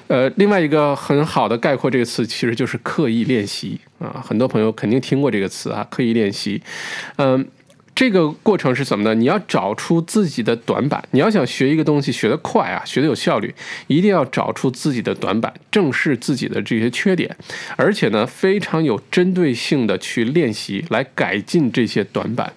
[0.08, 6.62] 呃，另外一个很好的概括这个词其实就是刻意练习啊，很多朋友肯定听过这个词啊，刻意练习，
[7.16, 7.48] 嗯。
[7.98, 9.16] 这个过程是怎么呢？
[9.16, 11.04] 你要找出自己的短板。
[11.10, 13.52] 你要想学一个东西学得快啊，学得有效率，
[13.88, 17.36] 一定要找出自己的短板，正视自己的这些缺点，
[17.76, 22.54] 而且呢，非常有针对性的去练习，来改进这些短板。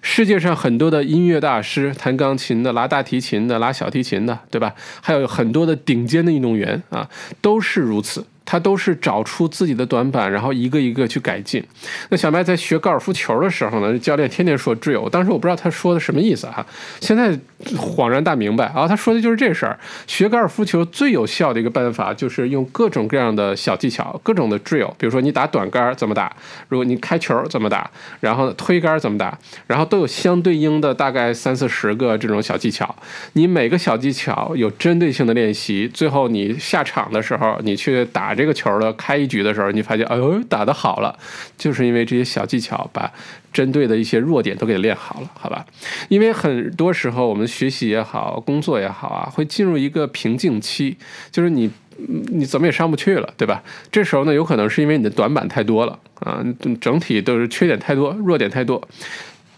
[0.00, 4.74] 世界上很多的音乐大师，弹钢琴的、拉大提琴的、拉小提琴的，对吧？
[5.00, 7.08] 还有很多的顶尖的运动员啊，
[7.40, 8.24] 都是如此。
[8.44, 11.62] 他都是找出自己的短板，然后一个一个去改进。
[12.10, 16.66] 那小麦在学高尔夫球的时候呢，教练天天说 drill，当时我不知道他说的什么意思哈，
[17.00, 17.30] 现在
[17.76, 19.78] 恍然大明白啊，他说的就是这事儿。
[20.06, 26.34] 学高尔夫球最有效的一个办法就是用各种各样的小技巧，各种的 drill，比如说你打短杆怎么打，
[26.68, 27.88] 如果你开球怎么打，
[28.20, 32.94] 然后推杆怎么打，然后都有相对应的大概三四十个这种小技巧。
[33.34, 38.31] 你每个小技巧有针对性的练习，最后你下场的时候，你去打。
[38.32, 41.14] 打这个球的开一局的时候，你发现，哎呦，打得好了，
[41.58, 43.12] 就是因为这些小技巧把
[43.52, 45.66] 针对的一些弱点都给练好了，好吧？
[46.08, 50.96] 因为很多时候我们学习也好，工作也好啊，会进入一个瓶颈期，
[51.30, 53.62] 就是你你怎么也上不去了，对吧？
[53.90, 56.42] 这时候呢，有可能是因为你的短板太多了啊，
[56.80, 58.88] 整体都是缺点太多，弱点太多。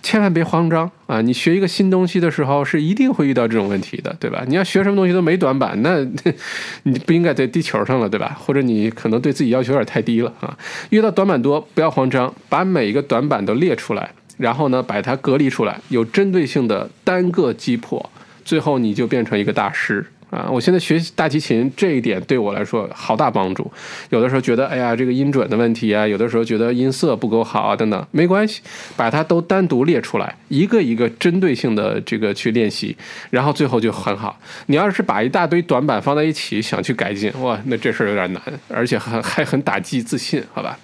[0.04, 1.22] 千万别慌张啊！
[1.22, 4.44] 你学一个新东西的时候，是一定会遇到这种问题的，对吧？
[4.46, 6.04] 你要学什么东西都没短板，那
[6.84, 8.36] 你不应该在地球上了，对吧？
[8.38, 10.54] 或者你可能对自己要求有点太低了啊！
[10.90, 18.10] 遇到短板多，不要慌张，把每一个短板都列出来，然后呢，把它隔离出来，有针对性的单个击破，
[18.44, 20.04] 最后你就变成一个大师。
[20.34, 23.70] 啊，我现在学习大提琴这一点对我来说好大帮助。
[24.10, 28.60] 有的时候觉得，哎呀，这个音准的问题啊，有的时候觉得音色不够好啊，等等，没关系，
[28.96, 32.96] 把它都单独列出来，一个一个针对性的这个去练习，
[33.30, 34.38] 然后最后就很好。
[34.66, 40.76] 你要是把一大堆短板放在一起想去改进，哇，那这事儿有点难，而且还还很打击自信，好吧？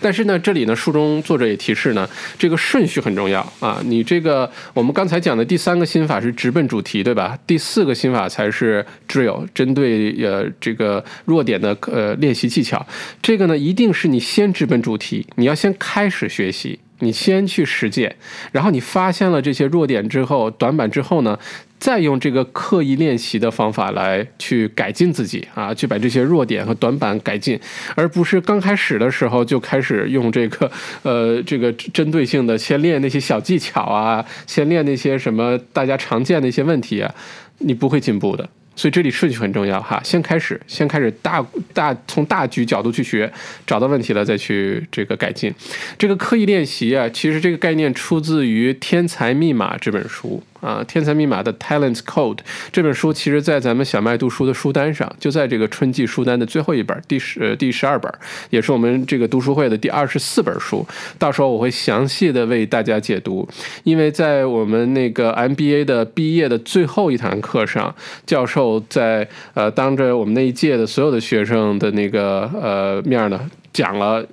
[0.00, 2.08] 但是呢，这里呢，书中作者也提示呢，
[2.38, 3.80] 这个顺序很重要啊。
[3.84, 7.38] 你这个我们刚才讲的第三个心法是直奔主题，对吧？
[7.46, 12.86] 第四个心法才是 drill，针对呃这个弱点的呃练习技巧。
[13.22, 16.78] 这个呢，一定是你先直奔主题，你要先开始学习。
[17.00, 18.14] 你先去实践，
[18.52, 21.36] 然后你发现了这些弱点之后、短板之后呢，
[21.84, 27.60] 再用这个刻意练习的方法来去改进自己啊，去把这些弱点和短板改进，
[27.94, 37.14] 而不是刚开始的时候就开始用这个呃这个针对性的先练那些小技巧啊，先练那些什么大家常见的一些问题啊，
[37.58, 38.48] 你不会进步的。
[38.74, 41.44] 所以这里顺序很重要哈，先开始，先开始大
[41.74, 43.30] 大从大局角度去学，
[43.66, 45.52] 找到问题了再去这个改进。
[45.98, 50.42] 这个刻意练习啊，其实这个概念出自于《天才密码》这本书。
[50.64, 52.38] 啊，《天才密码》的 Talent Code
[52.72, 58.10] 这本书，其实在咱们小麦读书的书单上，就在这个春季书单的最后一本，第十第十二本，
[58.48, 60.86] 也是我们这个读书会的第二十四本书。
[61.18, 63.46] 到时候我会详细的为大家解读，
[63.82, 73.50] 因为在我们那个 MBA 的毕业的最后一堂课上，教授在呃当着我们那一届的所有的学生的那个呃面呢。
[73.74, 74.24] 讲了，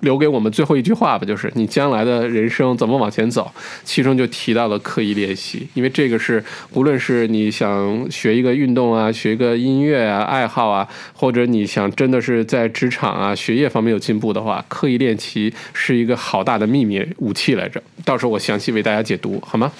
[0.00, 3.50] 留给我们最后一句话吧，就是你将来的人生怎么往前走，
[3.82, 17.82] 其中就提到了刻意练习，因为这个是无论是你想学一个运动啊，学一个音乐啊，爱好啊，或者你想真的是在职场啊、学业方面有进步的话，刻意练习是一个好大的秘密武器来着。
[18.04, 19.72] 到时候我详细为大家解读，好吗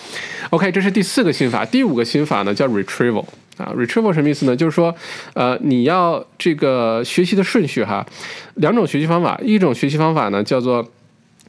[0.48, 3.26] ？OK，这是第四个心法，第五个心法呢叫 retrieval。
[3.56, 4.54] 啊，retrieval 什么意思呢？
[4.54, 4.94] 就是说，
[5.34, 8.06] 呃，你要这个学习的顺序哈，
[8.54, 10.86] 两种学习方法，一种学习方法呢叫做，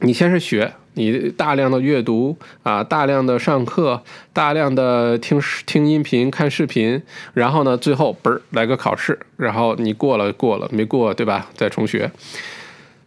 [0.00, 7.02] 你先是学，你大量的阅读啊，大量的上课，大量的听听音频、看视频，
[7.34, 11.48] 然后呢，最后嘣儿来个考试，然后你过了过了，没过对吧？
[11.54, 12.10] 再重学。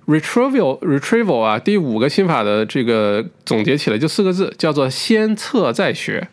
[0.07, 6.27] retrieval retrieval 啊，第五个心法的这个总结起来就四个字，叫做先测再学。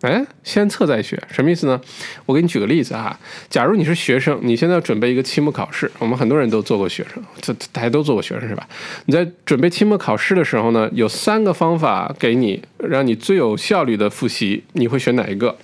[0.00, 1.80] 哎，先测再学，什么意思呢？
[2.24, 3.18] 我给你举个例子哈。
[3.50, 8.68] 假如你是学生，你现在要准备一个期末考试，我们很多人都做过学生，这大家都做过学生是吧？
[9.06, 15.56] 你在准备期末考试的时候呢，有三个方法给你，让你最有效率的复习，你会选哪一个？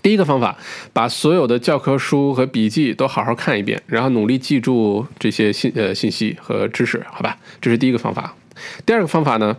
[0.00, 0.56] 第一个方法，
[0.92, 7.36] 把所有的教科书和笔记都好好看一遍，然后努力记住这些信呃信息和知识，好吧？
[7.60, 8.36] 这是第一个方法。
[8.84, 9.56] 第二个方法呢？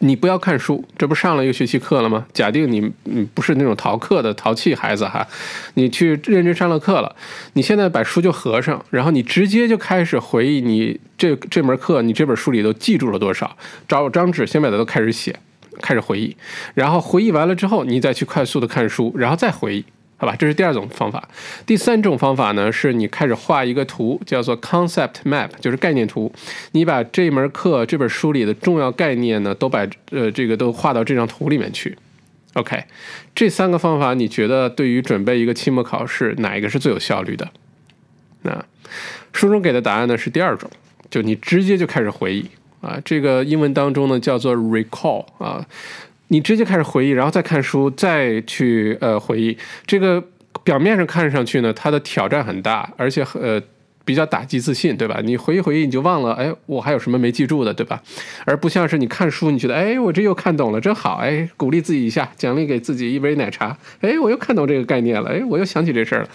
[0.00, 2.26] 你不要看书，这不上了一个学期课了吗？
[2.32, 5.26] 假定你你不是那种逃课的淘气孩子哈，
[5.74, 7.16] 你去认真上了课了，
[7.54, 13.56] 你现在把书就合上，然后你直接就开始回忆你这这门课你这本书里都记住了多少，
[13.88, 15.34] 找张纸先把它都开始写，
[15.80, 16.36] 开始回忆，
[16.74, 19.84] 然后回忆完了之后，你再去快速的看书，然后再回忆。
[20.20, 21.28] 好吧，这是第二种方法。
[21.64, 26.32] 第三种方法呢，是你开始画一个图，叫做 concept map，就是概念图。
[26.72, 31.96] 你把这门课这本书里的重要概念呢，都把呃这个都画到这张图里面去。
[32.54, 32.82] OK，
[33.32, 37.48] 这三个方法，你觉得对于准备一个期末考试，哪一个是最有效率的？
[38.42, 38.64] 那
[39.32, 40.68] 书中给的答案呢是第二种，
[41.08, 42.44] 就你直接就开始回忆
[42.80, 42.98] 啊。
[43.04, 45.64] 这个英文当中呢叫做 recall 啊。
[46.28, 49.56] 你直接开始回忆，然后再看书，再去呃回忆。
[49.86, 50.22] 这个
[50.62, 53.60] 表面上看上去呢，它的挑战很大，而且呃
[54.04, 55.20] 比较打击自信，对吧？
[55.22, 58.02] 你回忆回忆，你就忘了，哎，我还有什么没记住的，对吧？
[58.44, 66.28] 而不像是你看书，你觉得，哎，我这又看懂了，真好，哎，鼓励自己一下，奖励给自己一杯奶茶，哎，我又看懂这个概念了，哎，我又想起这事儿了。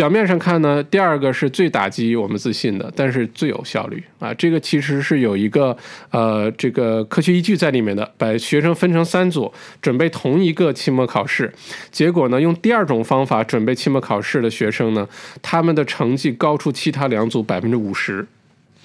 [0.00, 4.32] 表面上看呢，第二个是最打击我们自信的，但是最有效率啊。
[4.32, 5.76] 这个其实是有一个
[6.10, 8.10] 呃这个科学依据在里面的。
[8.16, 11.52] 把学生分成三组，准备同一个期末考试，
[11.90, 15.06] 结果呢，用第二种方法准备期末考试的学生呢，
[15.42, 18.26] 他们的成绩高出其他两组百分之五十。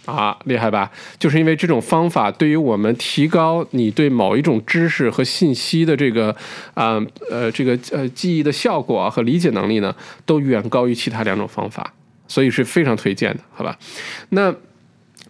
[0.06, 0.92] 啊，厉害吧？
[1.20, 6.36] 就是因为这种方法对于我们提高你对某一种知识和信息的这个
[6.74, 9.96] 啊呃这个呃记忆的效果和理解能力呢，
[10.26, 11.94] 都远高于其他两种方法，
[12.28, 13.78] 所以是非常推荐的，好吧？
[14.30, 14.54] 那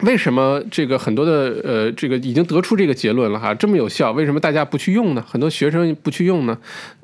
[0.02, 5.24] 为什么这个很多的呃这个已经得出这个结论了哈，这么有效，为什么大家不去用呢？
[5.28, 6.58] 很多学生不去用呢？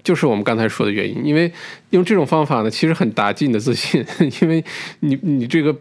[0.04, 1.52] 就是我们刚才说的原因，因为
[1.92, 4.06] 用这种方法呢，其实很打击你的自信，
[4.42, 4.64] 因为
[5.00, 5.76] 你你这个。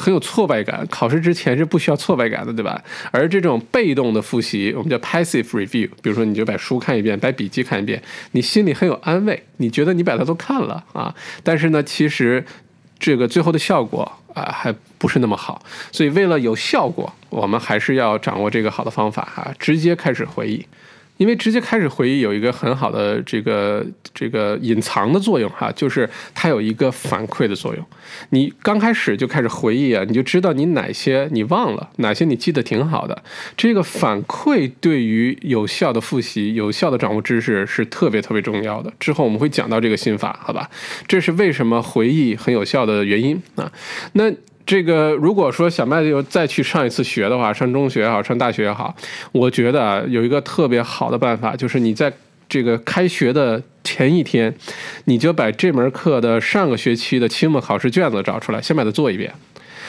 [0.00, 2.82] 很有挫败感，考试之前是不需要挫败感的，对吧？
[3.12, 8.02] 而这种被动的复习，我们叫 passive review，比如说你就把书看一遍，把笔记看一遍，
[8.32, 11.14] 你心里很有安慰，你觉得你把它都看了啊，
[11.44, 12.42] 但是呢，其实
[12.98, 20.66] 这个最后的效果啊还不是那么好，所以为了有效果，我们还是要掌握这个好的方法哈，直接开始回忆。
[21.16, 27.84] 因为直接开始回忆有一个很好的这个这个隐藏的作用哈，就是它有一个反馈的作用。
[28.30, 33.22] 你刚开始就开始回忆啊，你就知道你哪些你忘了，哪些你记得挺好的。
[33.56, 38.92] 这个反馈对于有效的复习、有效的掌握知识是特别特别重要的。
[38.98, 40.70] 之后我们会讲到这个心法，好吧？
[41.08, 43.72] 这是为什么回忆很有效的原因啊。
[44.12, 44.32] 那。
[44.66, 48.94] 这个如果说小麦又再去上一次学的话，上中学也好，上大学也好，
[49.30, 52.12] 我觉得，有一个特别好的办法，就是你在
[52.48, 54.52] 这个开学的前一天，
[55.04, 59.32] 你就把这门课的上个学期的期末考试卷子找出来，先把它做一遍。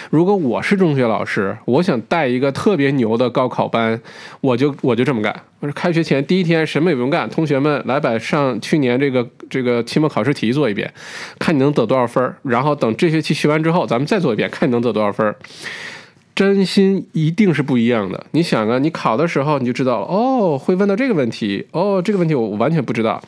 [0.09, 3.99] 如果我是中学老师，我想带一个特别牛的高考班，
[4.41, 5.43] 我就我就这么干。
[5.59, 10.93] 我说开学前第一天什么也不用干，同学们来把上去年这个这个期末考试题做一遍，
[11.39, 15.35] 看你能得多少分然后等这学期学完之后，咱们再做一遍，看你能得多少分
[16.35, 18.27] 真心一定是不一样的。
[18.29, 23.19] 你想啊，你考的时候你就知道了，哦，会问到这个问题，哦，这个问题我完全不知道。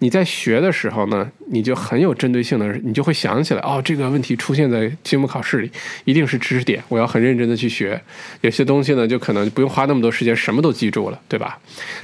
[0.00, 5.70] 你在学的时候呢，你就很有针对性的，你就会想起来，哦，这个问题出现在期末考试里，
[6.04, 8.00] 一定是知识点，我要很认真的去学。
[8.42, 11.58] 有些东西呢，就可能不用花那么多时间，什么都记住了，对吧？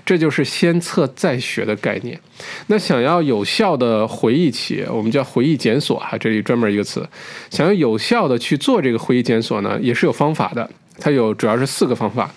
[0.05, 2.18] 这就是先测再学的概念。
[2.66, 7.09] 那想要有效的回忆起，我们叫回忆检索哈，这里专门一个词。
[7.51, 10.68] 想要有效的去做这个回忆检索呢，也是有方法的。
[10.99, 12.32] 它有主要是四个方法。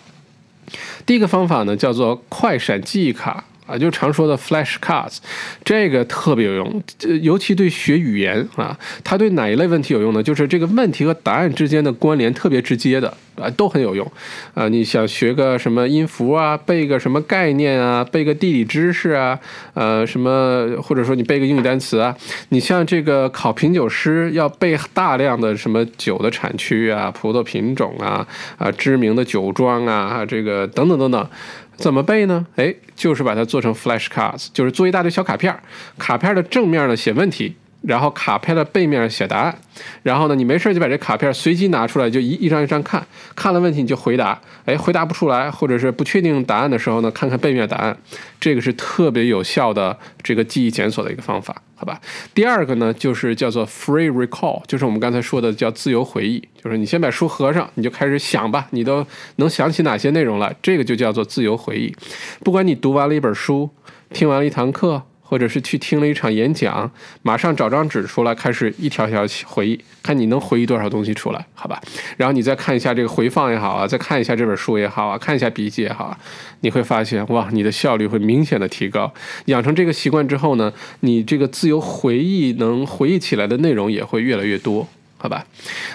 [1.06, 3.44] 第一个方法呢，叫做快闪记忆卡。
[3.68, 5.18] 啊，就常说的 flashcards，
[5.64, 6.84] 这个特别有用，
[7.22, 10.24] 尤其对学语言啊，它对哪一类问题有用呢？
[10.24, 14.10] 就是这个问题和答案之间的关联特别直接的啊，都很有用
[14.54, 14.68] 啊。
[14.70, 19.38] 你想学个什么音符啊，背个什么概念啊，背个地理知识啊，
[19.74, 22.16] 呃，什么或者说你背个英语单词啊，
[22.50, 28.26] 你像这个考品酒师要背大量的什么酒的产区啊、葡萄品种啊、
[28.58, 31.30] 啊知名的酒庄啊，这个等等等等。
[31.78, 32.46] 怎么背呢？
[32.56, 35.62] 哎，就是把它做成 flashcards，就是做一大堆小卡片儿。
[35.98, 39.56] 卡片的正面呢写问题，然后卡片的背面写答案。
[40.02, 43.06] 然后呢，你没事就把这卡片随机拿出来，就一一张一张看。
[43.36, 44.40] 看了问题你就回答。
[44.66, 47.98] 哎，回答不出来或者是不确定答案的时候呢，看看背面答案。
[48.40, 51.62] 这个是特别有效的这个记忆检索的一个方法。
[51.76, 52.02] 好吧，
[52.34, 59.06] 第二个呢，就是叫做 free recall，就是我们刚才说的叫自由回忆，就是你先把书合上，你就开始想吧，你都
[59.36, 61.96] 能想起哪些内容了，这个就叫做自由回忆。
[62.44, 63.70] 不管你读完了一本书，
[64.12, 65.04] 听完了一堂课。
[65.30, 66.90] 或者是去听了一场演讲，
[67.22, 71.82] 马上找张纸出来，开始一条条回忆，看你能回忆多少东西出来，好吧？
[72.16, 76.18] 然后你再看一下这个回放也好啊，再看一下这本书也好啊，看一下笔记也好啊，
[76.62, 79.14] 你会发现哇，你的效率会明显的提高。
[79.48, 80.72] 养成这个习惯之后呢，
[81.02, 84.88] 你这个自由回忆能回忆起来的内容也会越来越多。
[85.20, 85.44] 好吧，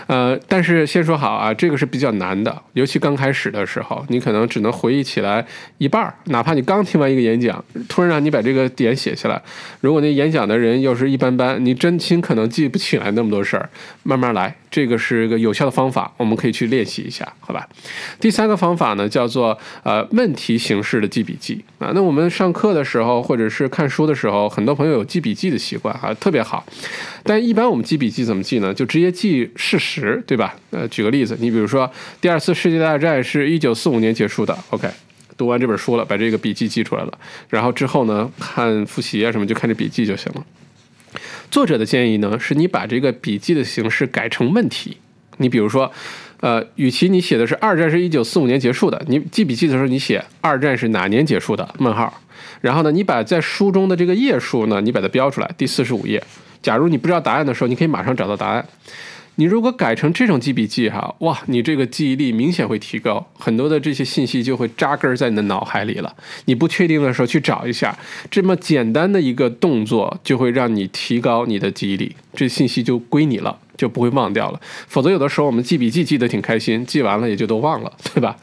[0.09, 5.47] 呃，但是先说好啊，这个是比较难的，尤其刚开始的时候，你可能只能回忆起来
[5.79, 9.41] 一半儿，哪怕你刚听完一个演讲，突然让你把这个点写下来，
[9.81, 13.71] 如果那演讲的人又是一般般，你真心可能记不起来那么多事儿，
[14.03, 17.69] 慢慢来，这个是一个有效的方法，我们可以去练习一下，好吧？
[18.19, 26.67] 第三个方法呢，叫做呃问题形式的记笔记啊，那我们上课的时候或者是看书的时候，很多朋友有记笔记的习惯啊，特别好，
[27.23, 28.75] 但一般我们记笔记怎么记呢？
[28.75, 29.13] 就直接。
[29.13, 30.57] 记事实，对吧？
[30.71, 34.59] 呃，举个例子，你比如说，第二次世界大战是一九四五年结束的。
[34.71, 34.89] OK，
[35.37, 37.19] 读完这本书了，把这个笔记记出来了，
[37.51, 40.43] 然后之后呢，看复习啊什么，就看这笔记就行了。
[41.53, 44.97] 作者的建议呢，是你把这个笔记的形式改成问题。
[45.37, 45.93] 你比如说，
[46.41, 51.75] 呃，与其你写的是二战是一九四五年结束的，你记笔记的时候你写二战是哪年结束的？
[51.81, 52.23] 问号。
[52.63, 56.23] 然后呢，你把在书中的这个页数呢，你把它标出来，第四十五页。
[56.63, 58.67] 假如你不知道答案的时候，你可以马上找到答案。
[59.37, 66.15] 你如果改成这种记笔记哈，哇，你这个记忆力明显会提高，很多的这些信息就会扎根在你的脑海里了。
[66.45, 67.99] 你不确定的时候去找一下，
[68.31, 73.59] 这么简单的一个动作就会让你提高你的记忆力，这信息就归你了。
[73.77, 78.37] 就不会忘掉了，否则有的时候我们记笔记记得挺开心，记完了也就都忘了， 对吧？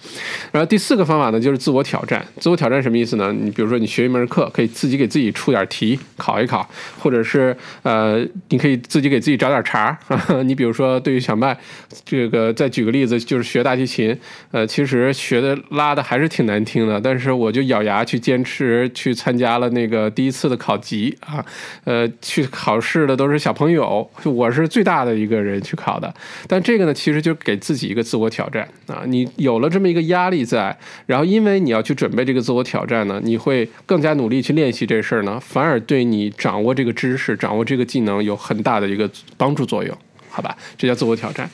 [0.51, 2.25] 然后第四个方法呢，就是自我挑战。
[2.39, 3.32] 自我挑战什么意思呢？
[3.32, 6.67] 你比如说你学一门课，可以自己给自己出点题考一考，
[6.99, 9.97] 或者是呃，你可以自己给自己找点茬。
[10.45, 11.57] 你比如说对于小麦，
[12.03, 14.17] 这个再举个例子，就是学大提琴，
[14.51, 21.43] 呃，其实学的拉的还是挺难听的，但是我就咬牙去坚持去参加了那个第一次的考级啊，
[21.84, 25.30] 呃，去考试的都是小朋友，我是最大的一。
[25.30, 26.11] 个人去考的，
[26.47, 29.03] 但这个呢，其实就给自己一个自我挑战啊！
[29.05, 39.07] 你有了这么一个压力在，然后因为你要去准备这个自我挑战呢，你会更加努力去练习这事儿呢，反而对你掌握这个知识、掌握这个技能有很大的一个
[39.38, 39.95] 帮助作用，
[40.40, 40.56] 好吧？
[40.78, 41.50] 这叫自我挑战。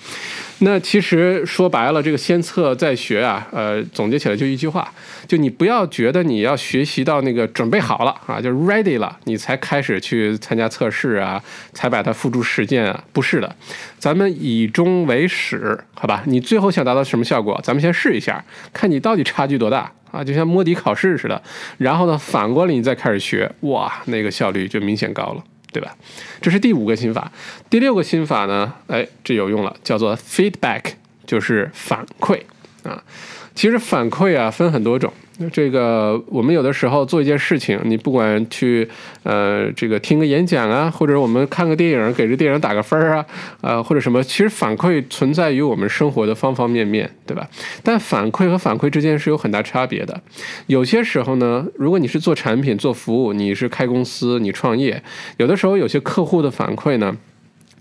[0.59, 4.93] 那其实说白了，这个先测再学啊，呃，总结起来就一句话，
[5.27, 11.41] 就你不要觉得你要学习到那个准备好了啊，就 ready 了，你才开始去参加测试啊，
[11.73, 13.55] 才把它付诸实践啊，不是的，
[13.97, 16.21] 咱们以终为始，好吧？
[16.27, 21.41] 你最后想达到什么效果，咱们先试一下，看你到底差距多大啊，就像摸底考试似的，
[21.79, 25.43] 然后呢，反过来你再开始学，哇，那个效率就明显高了。
[25.75, 25.93] 对吧？
[26.39, 27.29] 这是第五个心法。
[27.69, 28.73] 第六个心法呢？
[28.87, 30.93] 哎，这有用了，叫做 feedback，
[31.27, 32.41] 就是反馈
[32.83, 33.03] 啊。
[33.55, 35.11] 其实反馈啊，分很多种。
[35.51, 38.87] 这个我们有的时候做一件事情，你不管去
[39.23, 43.25] 呃这个听个演讲啊，或者我们看个电影，给这电影打个分儿啊，
[43.59, 47.45] 呃或者什么，其实反馈存在于我们生活的方方面面，对吧？
[47.83, 50.21] 但反馈和反馈之间是有很大差别的。
[50.67, 55.03] 有些时候呢，如果你是做产品、做服务，你是开公司、你创业，
[55.35, 57.15] 有的时候有些客户的反馈呢。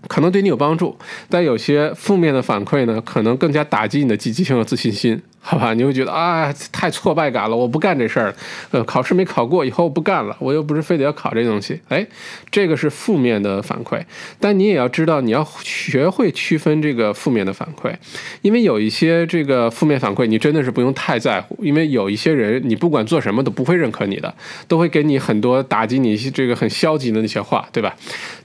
[0.07, 0.95] 可能对你有帮助，
[1.29, 5.75] 但有些负面的反馈呢，可能更加打击你的积极性和自信心，好吧？
[5.75, 8.35] 你会觉得啊，太挫败感了，我不干这事儿了。
[8.71, 10.35] 呃，考试没考过，以后不干了。
[10.39, 11.79] 我又不是非得要考这东西。
[11.87, 12.03] 哎，
[12.49, 14.01] 这个是负面的反馈，
[14.39, 17.93] 但你也要知道，你要学会区分这个负面的反馈，
[18.41, 24.33] 因为有一些这个负面反馈，你真的是不用太在乎，因为有一些人，你不管做什么都不会认可你的，
[24.67, 27.95] 都会给你很多打击你这个很消极的那些话，对吧？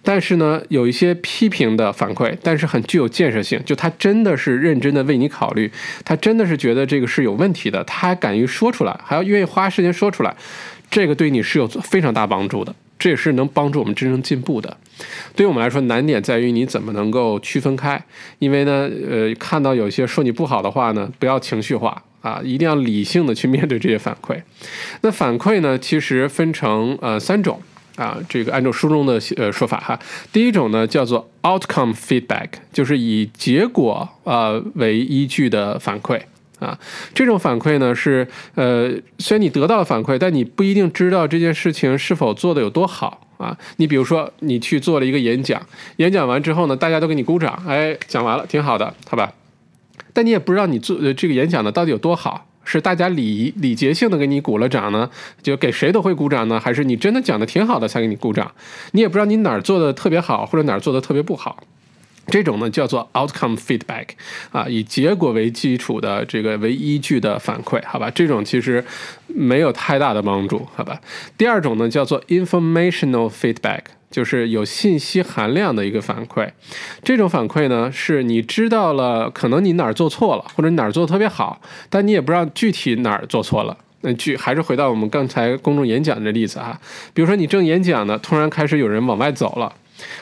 [0.03, 5.71] 但是呢，有一些批评的反馈，但是很具有建设性，就他真的是认真的为你考虑，
[6.05, 10.35] 他真的是觉得这个是有问题的，他还敢于说出来，还要愿意花时间说出来，
[10.91, 14.75] 这个对你是有非常大帮助的，这也是能帮助我们真正进步的。
[15.37, 18.03] 对于我们来说，难点在于你怎么能够区分开，
[18.39, 24.41] 因为呢，呃，看到有些说你不好的话呢，不要情绪化啊，一定要理性的去面对这些反馈。
[25.03, 27.61] 那反馈呢，其实分成呃三种。
[28.01, 30.01] 啊，这个按照书中的呃说法哈，
[30.33, 36.19] 第一种呢叫做 outcome feedback，就是以结果啊为依据的反馈
[36.61, 36.79] 啊。
[37.13, 43.55] 这种反馈呢是呃，虽然你得到了反馈，但你不一定知道这件事情是否做的有多好啊。
[43.77, 45.61] 你比如说，你去做了一个演讲，
[45.97, 49.31] 演讲完之后呢，大家都给你鼓掌，哎，讲完了，挺好的，好吧？
[50.15, 52.47] 但你也不知道你做这个演讲的到底有多好。
[52.71, 55.11] 是大家礼礼节性的给你鼓了掌呢，
[55.43, 56.61] 就给谁都会鼓掌呢？
[56.61, 58.53] 还是你真的讲的挺好的才给你鼓掌？
[58.93, 61.65] 你也不知道你哪儿做的特别好，或者哪儿做的特别不好。
[62.31, 64.07] 这种呢叫做 outcome feedback，
[64.53, 68.11] 啊，以结果为基础的这个为依据的反馈，好吧？
[68.11, 68.85] 这种其实
[69.27, 71.01] 没有太大的帮助，好吧？
[71.37, 73.81] 第二种呢叫做 informational feedback。
[74.11, 76.51] 就是有信息含量的一个反馈，
[77.05, 83.77] 这种反馈呢，是你知道了，可能你哪儿做错了，或者哪儿做的特别好，但你也不知道具体哪儿做错了。
[84.01, 86.81] 那具还是回到我们刚才公众演讲的例子啊，
[87.15, 89.73] 比如说你正演讲呢，突然开始有人往外走了，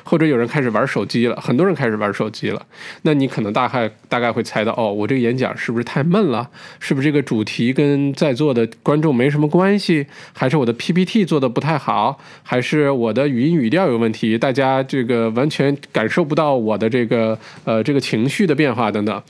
[0.02, 2.66] 或者有人开始玩手机了，很多人开始玩手机了，
[3.02, 6.48] 那你可能大概大概会猜到，哦，我这个演讲是不是太闷了？
[6.80, 10.06] 是不是这个主题跟在座的观众没什么关系？
[10.32, 12.18] 还是我的 PPT 做的不太好？
[12.42, 14.38] 还是我的语音语调有问题？
[14.38, 19.22] 大家这个完全感受不到我的这个呃这个情绪的变化等等。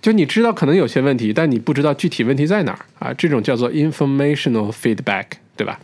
[0.00, 3.12] 就你知道可能有些问题，但你不知道具体问题在哪儿啊？
[3.14, 5.24] 这种叫做 informational feedback。
[5.56, 5.80] 对吧？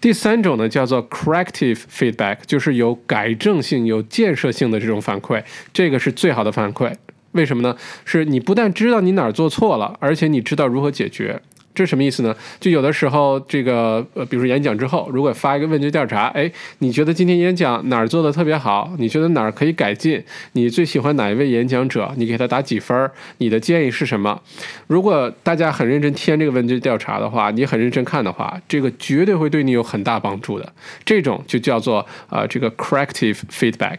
[0.00, 5.42] 第三种呢，叫做 corrective feedback，就是有改正性、有建设性的这种反馈，
[5.72, 6.92] 这个是最好的反馈。
[7.32, 7.76] 为什么呢？
[8.04, 11.40] 是你不但知道你哪儿做错了，而且你知道如何解决。
[11.74, 12.34] 这什么意思呢？
[12.58, 18.92] 就有的时候，这个呃，比如说演讲之后，如果发一个问卷调查，哎，你觉得今天演讲哪儿做的特别好？
[18.98, 20.22] 你觉得哪儿可以改进？
[20.52, 22.12] 你最喜欢哪一位演讲者？
[22.16, 23.10] 你给他打几分？
[23.38, 24.42] 你的建议是什么？
[24.88, 30.72] 如果大家很认真填这个问卷调查的话，你很认真看的话，这个绝对会对你有很大帮助的。
[31.04, 33.98] 这种就叫做呃这个 corrective feedback。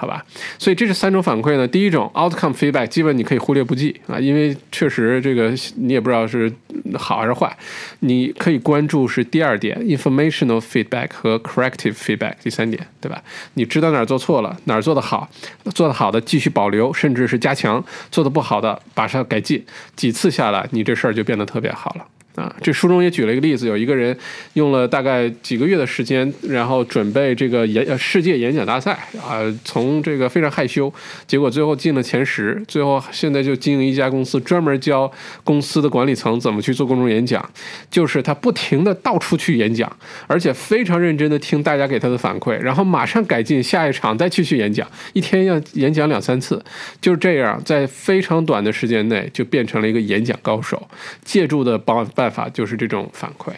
[0.00, 0.24] 好吧，
[0.60, 1.66] 所以这是三种反馈呢。
[1.66, 6.52] 第一种 outcome feedback，基本你可以忽略不计啊，因为确实这个你也不知道是
[6.96, 7.58] 好还是坏。
[7.98, 13.20] 你可以关注是第二点 informational feedback 和 corrective feedback，第三点，对吧？
[13.54, 15.28] 你知道哪儿做错了，哪儿做得好，
[15.74, 17.82] 做得好的继续保留，甚至是加强；
[18.12, 19.66] 做得不好的马上改进。
[19.96, 22.06] 几次下来，你这事儿就变得特别好了。
[22.38, 24.16] 啊，这书中也举了一个例子，有一个人
[24.52, 30.92] 用了大概几个月的时间，然后准备这个演世界演讲大赛啊，从这个非常害羞，
[31.26, 35.10] 结果最后进了前十，最后现在就经营一家公司，专门教
[35.42, 37.44] 公司的管理层怎么去做公众演讲，
[37.90, 39.90] 就是他不停的到处去演讲，
[40.28, 46.64] 而且非常认真的听大家给他的反馈，然后马上改进，下一场再继续演讲，一天要演讲两三次，
[47.00, 50.88] 就是这样，在非常短的时间内就变成了一个演讲高手，
[51.24, 52.27] 借助的办办。
[52.28, 53.52] 办法就是这种反馈。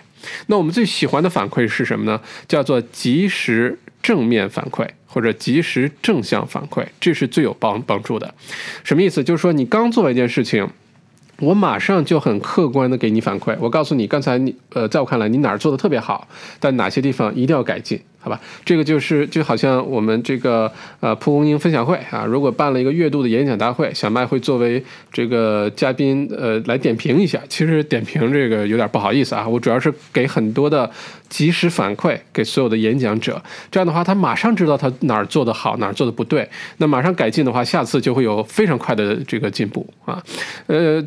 [0.46, 2.20] 那我们最喜欢的反馈是什么呢？
[2.46, 8.32] 叫做及时正面反馈或者及时正向反馈，这是最有帮帮助的。
[8.84, 9.24] 什么意思？
[9.24, 10.68] 就是说你刚做完一件事情，
[11.38, 13.56] 我马上就很客观的给你反馈。
[13.58, 16.28] 我告诉你，刚才你呃，在我看来你哪儿做的特别好，
[16.60, 18.00] 但哪些地方一定要改进。
[18.22, 27.40] 好吧，这个就是就好像我们这个呃蒲公英分享会啊，如果办了一个月度的演讲大会，小麦会作为这个嘉宾呃来点评一下。
[27.48, 30.90] 其实点评这个有点不好意思啊，我主要是给很多的
[31.30, 36.46] 及时反馈给所有的演讲者，这样的话他马上知道他哪儿做得好，哪儿做的不对，
[36.78, 40.22] 那马上改进的话，下次就会有非常快的这个进步啊。
[40.66, 41.02] 呃，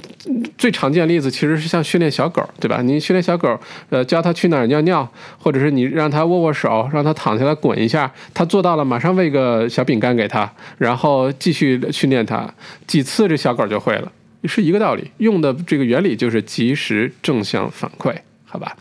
[0.57, 2.82] 最常见的例子其实是像训练小狗，对吧？
[2.82, 3.59] 你训练小狗，
[3.89, 5.07] 呃，教它去哪儿尿尿，
[5.38, 12.49] 或者是你让它握握手，让他躺下来滚一下，他做到了，马上喂个小饼干给他，然后继续训练他
[12.88, 14.09] 几次，这小狗就会了，
[14.45, 15.11] 是一个道理。
[15.17, 18.15] 用的这个原理就是及时正向反馈，
[18.45, 18.76] 好吧？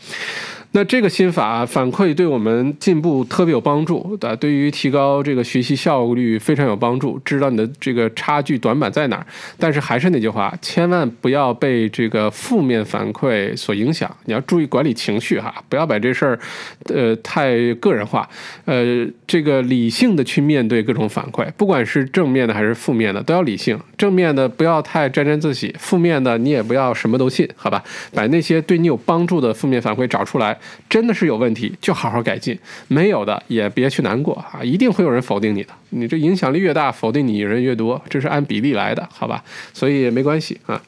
[0.75, 7.19] 那这个心法反馈对我们进步特别有帮助的，对于提高这个学习效率非常有帮助。
[7.23, 9.25] 知道你的这个差距短板在哪儿，
[9.59, 14.09] 但是还是那句话，千万不要被这个负面反馈所影响。
[14.25, 16.39] 你要注意管理情绪哈，不要把这事儿，
[16.85, 18.27] 呃，太个人化。
[18.65, 23.79] 呃，这个理性的去面对各种反馈，不管是正面的还是负面的，都要理性。
[23.95, 27.83] 正面的不要太沾沾自喜，负面的你也不要什么都信，好吧？
[28.11, 30.57] 把那些对你有帮助的负面反馈找出来。
[30.89, 32.55] 真的是有问题，就好好改进；
[32.87, 34.63] 没有的，也别去难过啊！
[34.63, 39.43] 一定会有人否定你的，你这影响力越大，否定你人越多，这是按比例来的，好吧？
[39.73, 40.81] 所以没关系啊。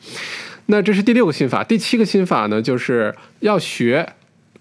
[0.68, 4.08] 那这是第六个心法，第七个心法呢，就是要学，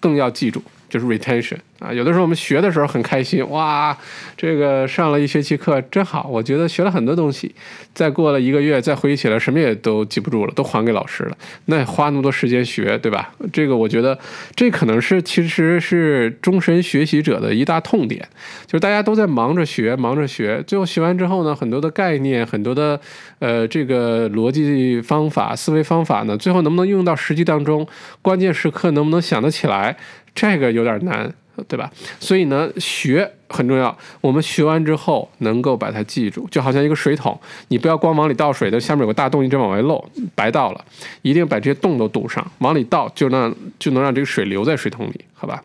[0.01, 0.63] 更要记住，
[0.95, 1.57] 就是 retention。
[1.81, 3.95] 啊，有的时候我们学的时候很开心，哇，
[4.37, 7.53] 这个上了一学期课真好，我觉得学了很多东西。
[7.93, 11.37] 再过了一个月，再回忆起来，什么也都记不住了，都还给老师了。
[11.67, 13.33] 那花那么多时间学，对吧？
[13.53, 14.17] 这个我觉得，
[14.55, 18.27] 这可能是其实是终身学习者的一大痛点，
[18.67, 23.01] 就是大家都在忙着学，忙着学，最后学完之后呢，很多的概念，很多的
[23.41, 27.87] 呃这个逻辑方法、思维方法呢，最后能不能用到实际当中？
[28.23, 29.97] 关键时刻能不能想得起来？
[30.35, 31.33] 这个有点难。
[31.69, 31.89] 对吧？
[32.19, 33.97] 所以呢，学很重要。
[34.21, 40.05] 我们学完之后能够把它记住，就好像一个水桶，你不要光往里倒水的，下面有个大洞一直往外漏，
[40.35, 40.85] 白倒了。
[41.23, 45.63] 一定把这些洞都堵上，往里倒就能就能让这个水留在水桶里，好吧？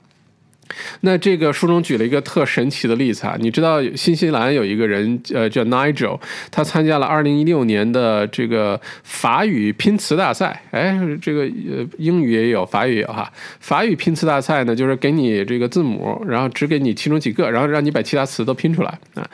[1.02, 6.20] 那这个书中举了一个特神奇的例子啊，你知道新西兰有一个人，呃，叫 Nigel，
[6.52, 10.64] 他参加了2016年的这个法语拼词大赛。
[10.72, 13.32] 哎，这个呃英语也有，法语也有哈。
[13.60, 19.30] 法语拼词大赛呢，就是给你这个字母，然后只给你其中几个，然后让你把其他词都拼出来啊。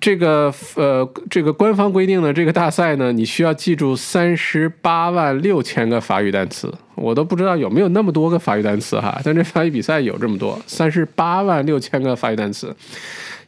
[0.00, 12.74] 这个呃，这个官方规定呢，这个大赛呢，你需要记住三十八万六千个法语单词，我都不知道有没有那么多个法语单词哈，但这法语比赛有这么多，三十八万六千个法语单词。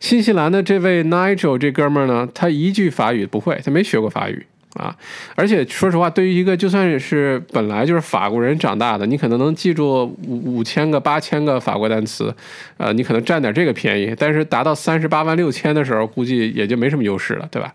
[0.01, 4.47] 新西兰的这位 Nigel 这哥们儿呢，他一句法语不会，他没学过法语。
[4.75, 4.95] 啊，
[5.35, 12.35] 而且说实话，对于一个就算是本来就是法国人长大的，你可能能记住五五千个、八千个法国单词，
[12.77, 14.15] 呃，你可能占点这个便宜。
[14.19, 17.73] 但是达到三十八万六千的时候，估计也就没什么优势了，对吧？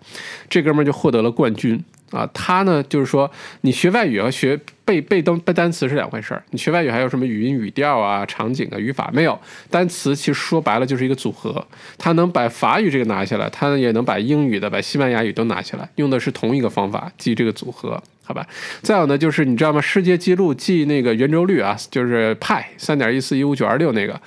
[0.47, 1.83] 这哥们儿就获得了冠军。
[2.11, 3.29] 啊，他呢，就是说，
[3.61, 6.43] 你学外语和学背背单背单词是两回事儿。
[6.51, 9.39] 你学外语还有什么语音、语调啊、场景啊、语法没有？
[9.69, 11.65] 单词其实说白了就是一个组合。
[11.97, 18.01] 他能把法语这个拿下来，他也能把英语的、把西班牙语都拿下来，用的是同一个方法记这个组合，
[18.31, 18.47] 好吧？
[18.81, 19.81] 再有呢，就是你知道吗？
[19.81, 24.19] 世界纪录记那个圆周率啊，就是派三点一四一五九二六那个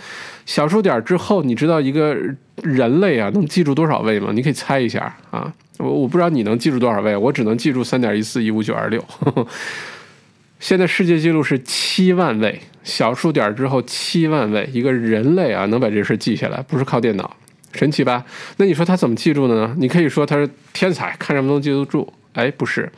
[0.44, 2.14] 小数点之后，你知道一个
[2.62, 4.30] 人类啊能记住多少位吗？
[4.34, 5.50] 你可以猜一下啊。
[5.78, 9.02] 我我不知道你能记住多少位，我只能记住三点一四一五九二六。
[10.61, 17.36] 现在世界纪录是七万位，小数点之后七万位，一个人类啊能把这事记下来，不是靠电脑，
[17.72, 18.24] 神奇吧？
[18.59, 19.74] 那你说他怎么记住的呢？
[19.78, 22.11] 你可以说他是天才，看什么都记得住。
[22.35, 22.93] 哎，不是，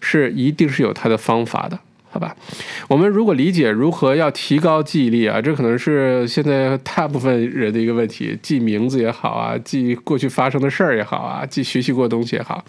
[0.00, 1.78] 是一定是有它的方法的。
[2.12, 2.36] 好吧，
[2.88, 8.36] 我们如果理解如何要提高记忆力啊，这可能是现在大部分人的一个问题。
[8.42, 12.64] 记名字也好啊，记过去发生的事儿也好啊，记学习过的东西也好。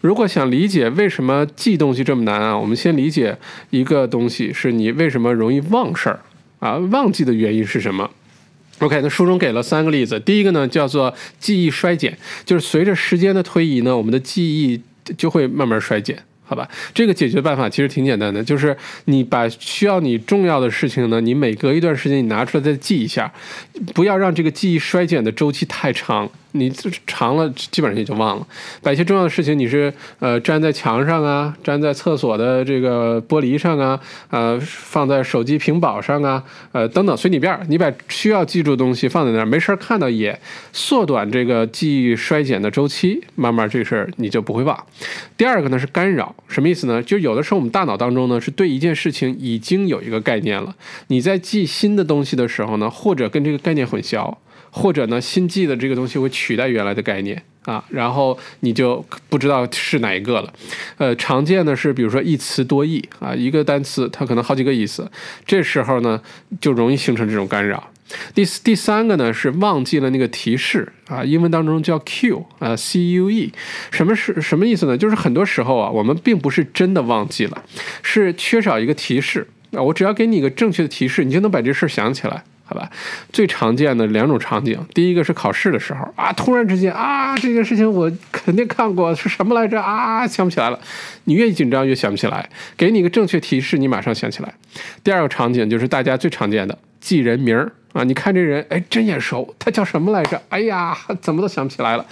[0.00, 3.36] 如果想理解为什么记东西这么难啊，我们先理解
[3.68, 6.20] 一个东西，是你为什么容易忘事儿
[6.60, 6.78] 啊？
[6.78, 8.10] 忘记的原因是什么
[8.78, 10.18] ？OK，那书中给了三个例子。
[10.18, 14.80] 第一个呢，叫做记忆衰减，就是随着时间的推移呢，我们的记忆
[15.16, 16.16] 就会慢慢衰减。
[16.44, 18.76] 好吧，这个解决办法其实挺简单的，就是
[19.06, 23.32] 你把需要你重要的事情呢，你每隔一段时间你拿出来再记一下，
[23.94, 26.30] 不要让这个记忆衰减的周期太长。
[26.52, 26.70] 你
[27.06, 28.46] 长了，基本上也就忘了。
[28.82, 33.98] 把一些重要的事情，你是呃粘在墙上啊，粘在厕所的这个玻璃上啊，
[34.30, 36.42] 呃放在手机屏保上啊，
[36.72, 37.58] 呃等等随你便。
[37.68, 40.38] 你把需要记住的东西放在那儿，没事儿看到也
[40.72, 44.86] 缩短这个记忆衰减的周期，慢慢这事儿你就不会忘。
[45.36, 47.02] 第二个呢是干扰，什么意思呢？
[47.02, 50.74] 就有的时候我们大脑当中呢是对一件事情已经有一个概念了，
[51.08, 54.34] 你在记新的东西的时候呢，或者跟这个概念混淆。
[54.74, 60.52] 或者呢，新记的这个东西会取代原来的概念啊，然后你就不知道是哪一个了。
[60.96, 65.08] 呃，常见的是，比如说一词多义啊，一个单词它可能好几个意思，
[65.46, 66.20] 这时候呢
[66.60, 67.90] 就容易形成这种干扰。
[68.34, 73.52] 第第三个呢是忘记了那个提示啊，英文当中叫 Q 啊，C U E，
[73.90, 74.98] 什么是什么意思呢？
[74.98, 77.62] 就是很多时候啊，我们并不是真的忘记了，
[78.02, 79.80] 是缺少一个提示啊。
[79.82, 82.44] 我只要给你一个正确的提示，你就能把这事儿想起来。
[82.72, 82.90] 好吧，
[83.30, 90.80] 最常见的两种场景，第一个是考试的时候啊，突然之间啊，这件事情我肯定看过是什么来着啊，想不起来了。
[91.24, 94.54] 你越紧张越想不起来，给你一个正确提示，你马上想起来。
[95.04, 100.40] 第二个场景就是大家最常见的记人名儿啊，你看这人哎真眼熟，他叫什么来着？
[100.48, 102.06] 哎呀，怎么都想不起来了。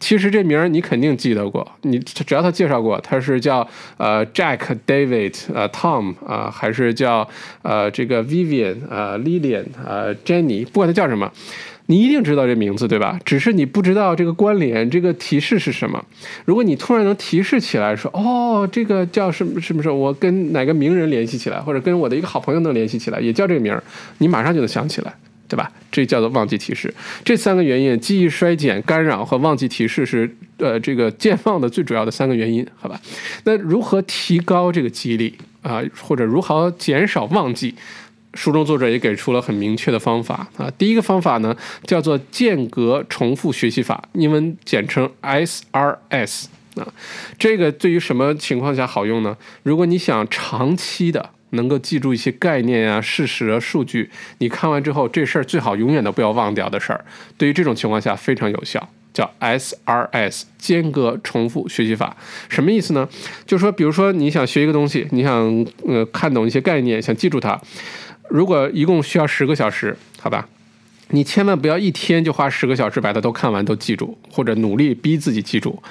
[0.00, 3.68] 其实这名儿你肯定记得过，你只要他介绍过，他是叫
[3.98, 7.28] 呃 Jack David 呃 Tom 啊，还是叫
[7.60, 11.30] 呃这个 Vivian 啊 Lillian 呃 Jenny，不管他叫什么，
[11.90, 13.18] 你一定知道这名字对吧？
[13.24, 16.02] 只是你不知道这个关联，这个提示是什么。
[16.44, 23.82] 如果你突然能提示起来，说哦这个叫什么什么什么，我跟哪个名人联系起来，或者跟我的一个好朋友能联系起来，也叫这个名儿，
[24.18, 25.12] 你马上就能想起来。
[25.50, 25.68] 对吧？
[25.90, 26.94] 这叫做忘记提示。
[27.24, 33.00] 这三个原因，记忆衰减、干扰和忘记提示是呃这个健忘的最主要的三个原因，好吧？
[33.42, 35.82] 那如何提高这个记忆力啊？
[36.00, 37.74] 或者如何减少忘记？
[38.34, 40.70] 书中作者也给出了很明确的方法啊。
[40.78, 46.86] 第一个方法呢，叫做间隔重复学习法，英文简称 SRS 啊。
[47.38, 49.36] 这个对于什么情况下好用呢？
[49.62, 51.30] 如果你想长期的。
[51.52, 54.08] 能够记住一些概念啊、事实啊、数据，
[54.38, 57.04] 你看完之后，这事儿最好永远都不要忘掉的事儿。
[57.36, 62.16] 对于这种情况下非常有效，叫 SRS 间隔重复学习法。
[62.48, 63.08] 什么意思呢？
[63.46, 67.60] 就是说，比如说你想学一个东西，你想呃看懂一些概念，想记住它，
[68.30, 70.48] 如果一共需要十个小时，好吧，
[71.10, 75.82] 你千万不要一天就花十个小时把它都看完都记住，或者努力逼自己记住。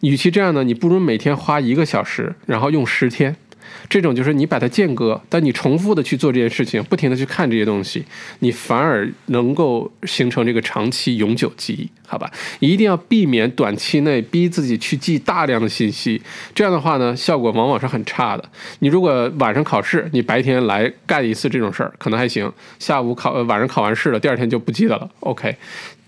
[0.00, 3.34] 与其这样呢，你不如每天花一个小时，然后用十天。
[3.88, 8.04] 这种就是你把它间隔，但你重复的去做这件事情，不停的去看这些东西，
[8.40, 12.30] 你反而能够形成这个长期永久记忆，好吧？
[12.60, 16.20] 一定要避免短期内逼自己去记大量的信息，
[16.54, 18.44] 这样的话呢，效果往往是很差的。
[18.80, 22.48] 你如果晚上考试，你白天来干一次这种事儿，可能还行；
[22.78, 25.10] 下午考，晚上考完试了，第二天就不记得了。
[25.20, 25.56] OK。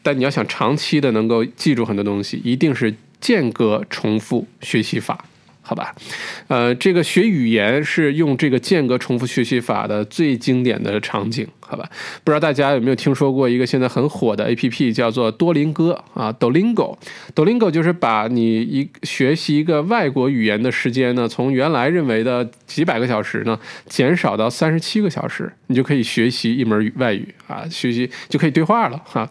[0.03, 5.27] 但你要想长期的能够记住很多东西，一定是间隔重复学习法。
[5.71, 5.95] 好吧，
[6.49, 11.47] 呃，这个学语言是用这个间隔重复学习法的最经典的场景。
[11.61, 11.89] 好吧，
[12.25, 16.99] 不知道大家有没有听说过一个现在很火的 A P P，叫做多林哥啊，Dolingo。
[17.37, 23.57] Dolingo 就是把你一学习一个外国语言的时间呢，从原来认为的几百个小时呢，
[23.87, 29.31] 减少到三十七个小时，你就可以学习一门外语啊，学习就可以对话了哈。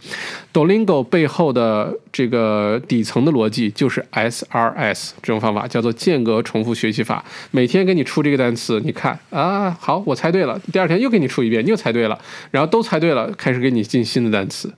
[0.54, 7.22] Dolingo 背后的这个底层的逻辑就是 S R S 这种方法，叫做间隔重复学习法。
[7.52, 10.58] 每天给你出这个单词，你看啊，好，我猜对了。
[10.72, 12.18] 第二天又给你出一遍，你又猜对了。
[12.52, 14.74] 然后都猜对了，开始给你进新的单词，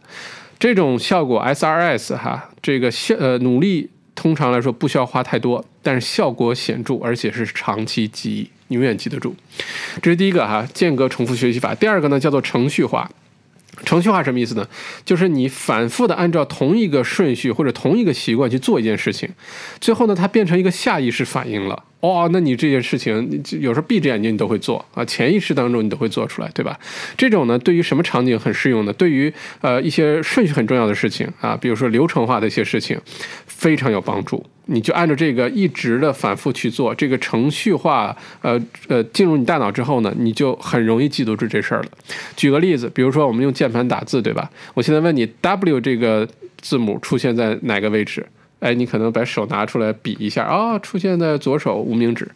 [0.57, 9.35] 这种效果 SRS 哈，这个效呃努力通常来说不需要花太多，但是效果显著，而且是长期记忆，永远记得住。
[10.01, 11.73] 这是第一个哈，间隔重复学习法。
[11.73, 13.09] 第二个呢叫做程序化。
[13.85, 14.67] 程序化什么意思呢？
[15.05, 19.29] 就是你反复的按照同一个顺序或者同一个习惯去做一件事情，
[19.79, 21.83] 最后呢它变成一个下意识反应了。
[22.01, 26.77] 哦，那你这件事情，你有时候闭着眼睛你都会做啊，潜意识当中你都会做出来，对吧？
[27.15, 28.93] 这种呢，对于什么场景很适用呢？
[28.93, 29.31] 对于
[29.61, 32.99] 呃一些顺序很重要的事情啊，比如说流程化的一些事情，
[33.45, 34.43] 非常有帮助。
[34.65, 41.89] 你就按照这个一直的反复去做，这个程序化，呃呃，进入你大脑之后呢，你就很容易记得住这事儿了。
[42.35, 44.49] 举个例子，比如说我们用键盘打字，对吧？
[44.73, 46.27] 我现在问你，W 这个
[46.61, 48.25] 字母出现在哪个位置？
[48.61, 52.31] 哎，你可能把手拿出来比一下啊，出现在左手无名指。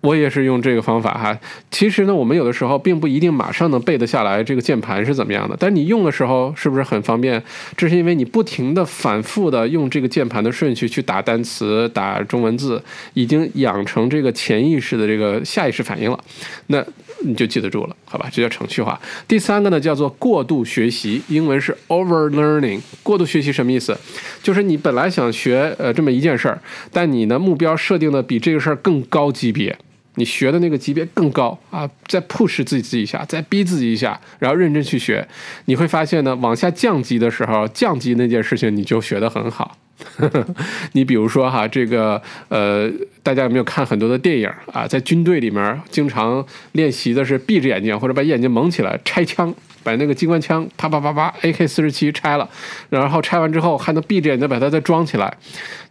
[0.00, 1.38] 我也是用这个方法哈。
[1.70, 7.40] 其实呢，我们有的时候并不一定马上能背得下来这个键盘是怎么样的，但你用的时候是不是很方便？
[7.76, 12.82] 这是因为你不停的反复的用这个键盘的顺序去打单词、打中文字，
[13.14, 16.18] 已经养成这个潜意识的这个下意识反应了。
[16.66, 16.84] 那
[17.24, 18.28] 你就记得住了，好吧？
[18.32, 19.00] 这叫程序化。
[19.26, 22.80] 第三个呢，叫做过度学习，英文是 over learning。
[23.02, 23.96] 过度学习什么意思？
[24.42, 26.60] 就是你本来想学呃这么一件事儿，
[26.92, 29.76] 但你呢目标设定的比这个事儿更高级别，
[30.16, 35.26] 你学的那个级别更高啊，再 push 自己一下，再逼自己一下，然后认真去学，
[35.66, 39.76] 你会发现呢，往下降级的时候，降级那件事情你就学得很好。
[40.92, 42.90] 你比如说哈，这个呃，
[43.22, 44.86] 大家有没有看很多的电影啊？
[44.86, 52.48] 在军队里面，经常练习的是闭着眼睛或者把眼睛蒙起来拆枪，把那个机关枪啪啪啪啪 AK 四十七拆了，
[52.90, 55.36] 然后拆完之后还能闭着眼睛把它再装起来。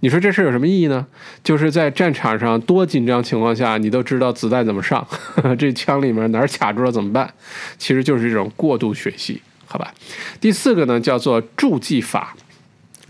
[0.01, 1.05] 你说这事有什么意义呢？
[1.43, 5.05] 就是在战场上多紧张情况下，你都知道子弹怎么上，
[5.59, 7.31] 这枪里面哪儿卡住了怎么办？
[7.77, 9.93] 其实就是这种过度学习，好吧？
[10.39, 12.35] 第四个呢，叫做助记法。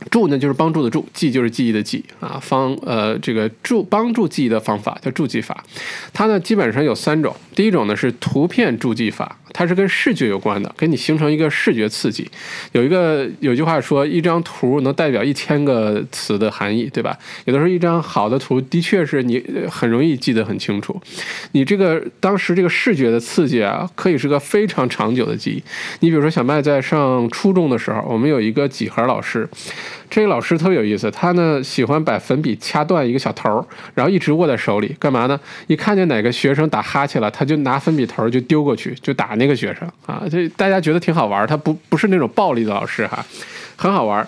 [0.10, 5.64] 助呢就是帮助的助，记就是记忆的记啊，方呃这个助帮助记忆的方法叫助记法，
[6.12, 9.38] 它呢基本上有三种，第一种呢是图片助记法。
[9.54, 12.30] 它是跟视觉有关的，给你形成一个视觉刺激。
[12.72, 17.18] 有一个有句话说，一张图能代表一千个词的含义，对吧？
[17.45, 20.99] 有的时候一张好的图的确是你很容易记得很清楚。
[21.52, 25.64] 你这个当时这个视觉的刺激啊，可以是个非常长久的记忆。
[25.99, 29.47] 你比如说小麦在上初中的时候，我们有一个几何老师。
[30.10, 35.39] 这个老师特别有意思，他呢喜欢把粉笔掐断一个小头，然后一直握在手里，干嘛呢？
[35.68, 40.23] 一看见哪个学生打哈欠了，他就拿粉笔头就丢过去，就打那个学生啊。
[40.29, 43.25] 就大家觉得挺好玩，他不不是那种暴力的老师哈，
[43.75, 44.25] 很好玩。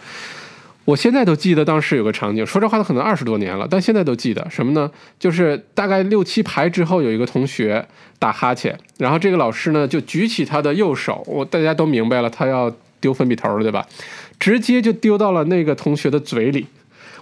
[0.85, 4.91] 我现在都记得当时有个场景，说这话都可能二十多年了，但现在都记得什么呢？
[5.17, 7.85] 就是大概六七排之后有一个同学
[8.19, 13.87] 打哈欠，然后这个老师呢就举起他的右手，我大家都明白了，他要丢粉笔头了，对吧？
[14.37, 16.67] 直接就丢到了那个同学的嘴里，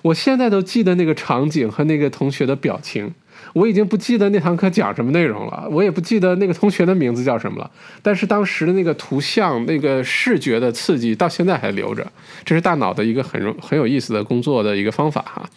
[0.01, 3.13] 我现在都记得那个场景和那个同学的表情。
[3.54, 7.70] 我已经不记得那堂课讲什么内容了，我也不记得那个同学的名字叫什么了。
[8.02, 12.06] 但是当时的那个图像、那个视觉的刺激到现在还留着，
[12.45, 15.49] 这是大脑的一个很很有意思的工作的一个方法哈。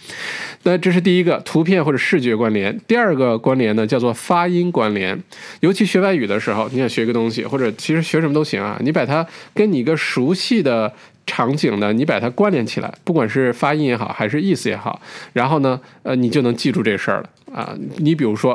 [0.65, 2.79] 那这是第一个图片或者视觉关联。
[2.87, 5.19] 第二个关联呢，叫做发音关联。
[5.61, 10.93] 尤其学外语的时候，你想学一个东西，或者其实学什么都行啊，你把它跟你一个熟悉的。
[11.27, 15.01] 场景呢，你把它关联起来，不管是发音也好，还是意思也好，
[15.33, 17.75] 然后呢，呃，你就能记住这事儿了啊。
[17.99, 18.53] 你比如说，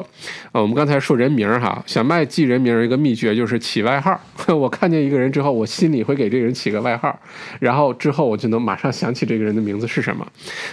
[0.51, 4.19] 啊，我们刚才说人名哈，小麦记人名一个秘诀就是起外号。
[4.53, 7.17] 我看见一个人之后，我心里会给这个人起个外号，
[7.59, 10.27] 然后之后我就能马上想起这个人的名字是什么。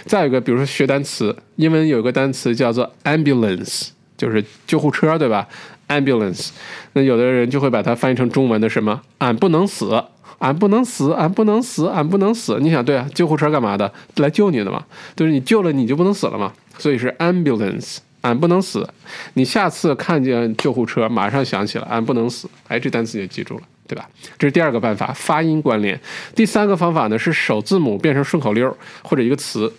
[0.05, 5.47] 再一个，比如说学单词，英文有个单词叫做 ambulance，就是救护车，对吧
[5.87, 6.49] ？ambulance，
[6.93, 9.01] 那有的人就会把它翻译成中文的什么？
[9.19, 10.03] 俺不能死。
[10.39, 12.59] 俺不能死，俺不能死，俺不能死。
[12.59, 13.91] 你想，对啊，救护车干嘛的？
[14.17, 14.85] 来救你的嘛。
[15.15, 16.53] 就是你救了，你就不能死了嘛。
[16.77, 18.87] 所以是 ambulance，俺不能死。
[19.33, 22.49] 你下次看见救护车，马上想起来，俺不能死。
[22.67, 23.63] 哎，这单词也记住了。
[23.87, 24.05] 对吧？
[24.37, 25.97] 这是第二个办法，发音关联。
[26.35, 29.71] 第三个方法呢是首字母变成顺口溜或者一个词。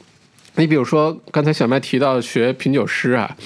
[0.55, 3.37] 你比如说刚才小麦提到学品酒师啊。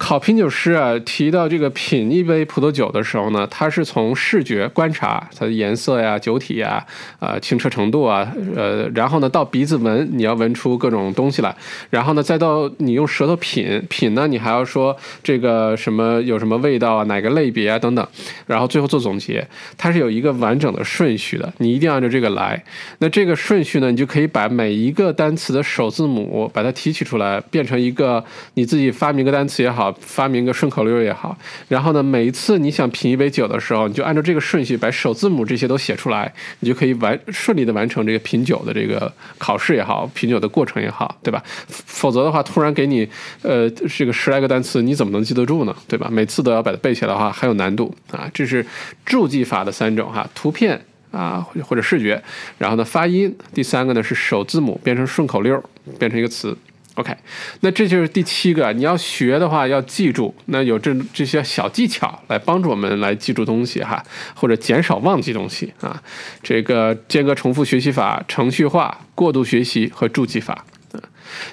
[0.00, 6.84] 考品酒师啊，提到这个品一杯葡萄酒的时候呢，他是从视觉观察它的颜色呀、酒体呀、
[7.18, 11.54] 呃清澈程度啊，呃，然后呢到鼻子闻，你要闻出各种东西来，
[11.90, 18.04] 然后呢再到你用舌头品品呢，你还要说这个什么有什么味道啊，哪个类别啊等等，
[18.46, 19.46] 然后最后做总结，
[19.76, 22.64] 它是有一个完整的顺序的，你一定按照这个来。
[23.00, 28.24] 那这个顺序呢，你就可以把每一个单词的首字母把它提取出来，变成一个
[28.54, 29.89] 你自己发明个单词也好。
[30.00, 31.36] 发明个顺口溜也好，
[31.68, 41.42] 然后呢，每一次你想品一杯酒的时候，你就按照这个顺序把首字母这些都写出来，你就可以完顺利的完成这个品酒的这个考试也好，品酒的过程也好，对吧？
[41.68, 43.08] 否则的话，突然给你
[43.42, 45.74] 呃这个十来个单词，你怎么能记得住呢？
[45.88, 46.08] 对吧？
[46.10, 48.30] 每次都要把它背起来的话，很有难度啊。
[48.32, 48.64] 这是
[49.04, 50.80] 注记法的三种哈，图片
[51.10, 52.22] 啊或者视觉，
[52.58, 55.62] 然后呢发音，第三个呢是首字母变成顺口溜，
[55.98, 56.56] 变成一个词。
[56.96, 57.16] OK，
[57.60, 64.02] 那这就是第七个，你要学的话要记住，那有这这些小技巧来帮助我们来记住东西哈，
[64.34, 66.02] 或者减少忘记东西啊。
[66.42, 70.66] 这个间隔重复学习法、程序化、过度学习和注记法。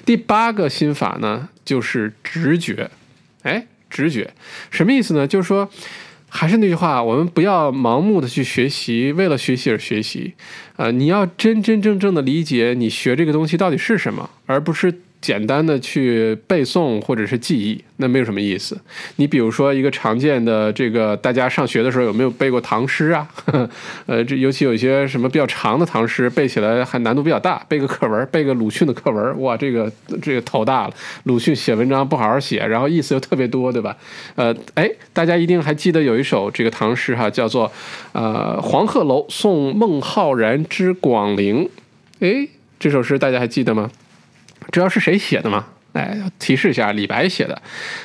[0.04, 2.90] 第八个心法呢，就是直觉。
[3.42, 4.28] 哎，直觉
[4.70, 5.26] 什么意思呢？
[5.26, 5.70] 就是说，
[6.28, 10.34] 还是那句话，我们不要盲目的去学习，为了学习而学习。
[10.76, 15.02] 呃，你要真真正正的理解你学这个东西到底是什么，而不是。
[15.20, 18.78] 简单的去背诵或者是记忆，那没有什么意思。
[19.16, 23.28] 你比如说一个常见的这个，大家上学的时候有没有背过唐诗啊？
[24.06, 27.60] 呃，这尤其有一些什么比较长的唐诗，背起来还难度比较大。
[27.68, 29.90] 背个课文，背个鲁迅的课文，哇，这个
[30.22, 30.94] 这个头大了。
[31.24, 33.96] 鲁迅写文章不好好写，然后意思又特别多，对吧？
[34.36, 37.70] 呃，哎，大家一定还记得有一首这个唐诗哈，叫做
[38.12, 41.64] 呃《黄鹤楼送孟浩然之广陵》。
[42.20, 42.48] 哎，
[42.78, 43.90] 这首诗大家还记得吗？
[44.70, 45.66] 知道是谁写的吗？
[45.94, 47.60] 哎，提示一下，李白写的。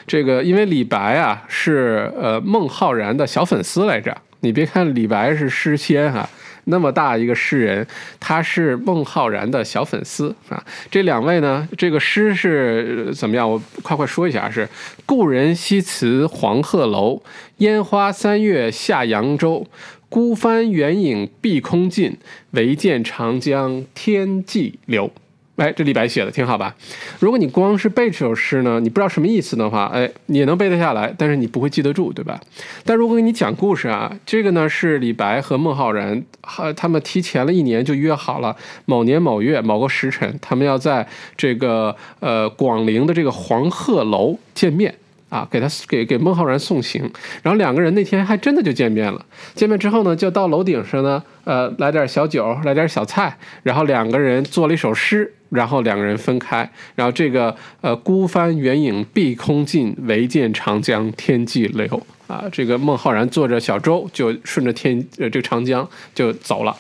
[0.07, 4.15] 这个因为李白啊是呃孟浩然的小粉丝来着。
[4.39, 6.27] 你别看李白是诗仙哈，
[6.65, 7.85] 那么大一个诗人，
[8.19, 10.63] 他是孟浩然的小粉丝啊。
[10.89, 13.49] 这两位呢，这个诗是怎么样？
[13.49, 14.67] 我快快说一下，是
[15.05, 17.21] 故人西辞黄鹤楼，
[17.57, 19.67] 烟花三月下扬州。
[20.09, 22.17] 孤帆远影碧空尽，
[22.51, 25.11] 唯见长江天际流。
[25.55, 26.75] 哎，这李白写的挺好吧？
[27.19, 32.41] 如果你光是背这首诗呢，你不知道什么意思的话，哎，也能背得下来，但是你不会记得住，对吧？
[32.83, 44.95] 但如果给你讲故事啊，这个呢是李白和孟浩然，哈，他们提前了一年就约好了，某年某月某个时辰，他们要在这个呃广陵的这个黄鹤楼见面。
[45.33, 47.11] 啊，给他给给孟浩然送行，
[47.41, 49.25] 然后两个人那天还真的就见面了。
[49.55, 56.71] 见面之后呢，就到楼顶上呢，呃，来点小酒，来点小菜，然后两个人做了一首诗，然后两个人分开。
[56.93, 62.05] 然后这个呃，孤帆远影碧空尽，唯见长江天际流。
[62.27, 66.77] 啊，这个孟浩然坐着小舟就顺着天呃这个长江就走了。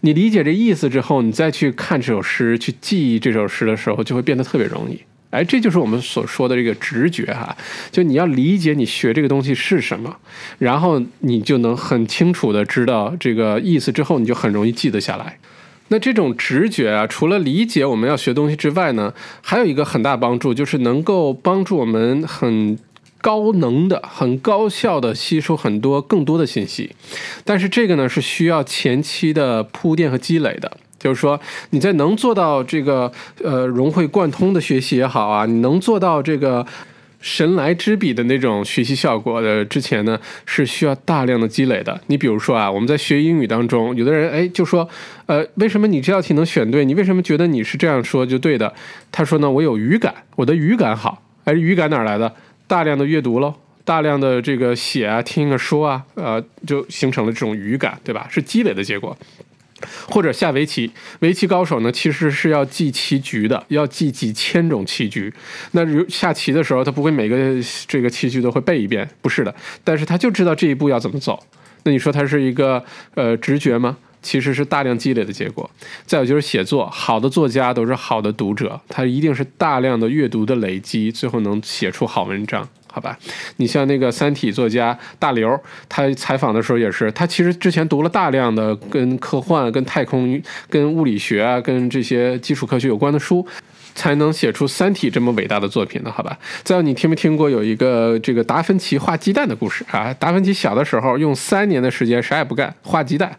[0.00, 4.98] 你理解这意思之后，你再去看这首诗，去记忆这首诗的时候，就会变得特别容易。
[5.32, 7.56] 哎，这就是我们所说的这个直觉哈，
[7.90, 10.14] 就你要理解你学这个东西是什么，
[10.58, 15.38] 然后你就能很清楚的知道这个意思之后，你就很容易记得下来。
[15.88, 22.78] 那这种直觉啊，除了理解我们要学东西之外呢，还有一个很大帮助，就是能够帮助我们很
[23.22, 26.92] 高能的、很高效的吸收很多更多的信息。
[27.44, 30.78] 但是这个呢，是需要前期的铺垫和积累的。
[31.02, 31.38] 就是说，
[31.70, 33.10] 你在能做到这个
[33.42, 36.64] 呃融会贯通的学习也好啊，你能做到这个
[37.20, 42.00] 神来之笔的那种学习效果的之前呢，是需要大量的积累的。
[42.06, 44.88] 你比如说啊，我们在学英语当中，有的人哎就说，
[45.26, 46.84] 呃，为什么你这道题能选对？
[46.84, 48.72] 你为什么觉得你是这样说就对的？
[49.10, 51.20] 他说呢，我有语感，我的语感好。
[51.44, 52.32] 哎，语感哪来的？
[52.68, 53.52] 大量的阅读喽，
[53.84, 58.28] 大量的这个写啊、听啊、说啊，呃，就形成了这种语感，对吧？
[58.30, 59.16] 是积累的结果。
[60.08, 65.32] 或者下围棋，围棋高手呢，其实是要记棋局的，要记几千种棋局。
[65.72, 67.36] 那如下棋的时候，他不会每个
[67.86, 69.54] 这个棋局都会背一遍，不是的。
[69.84, 71.42] 但是他就知道这一步要怎么走。
[71.84, 73.96] 那你说他是一个呃直觉吗？
[74.22, 75.68] 其实是大量积累的结果。
[76.06, 82.68] 再有就是写作，好的作家都是好的读者，他一定是大量的阅读的累积，最后能写出好文章。
[82.94, 83.18] 好吧，
[83.56, 93.46] 你像那个《三体》作家大刘，他采访的时候也是，他其实之前读了大量的跟科幻、跟太空、跟物理学啊、跟这些基础科学有关的书，
[93.94, 96.10] 才能写出《三体》这么伟大的作品呢？
[96.10, 96.38] 好吧。
[96.62, 100.12] 再有，你听没听过有一个这个达芬奇画鸡蛋的故事啊？
[100.14, 103.36] 达芬奇小的时候用三年的时间啥也不干画鸡蛋。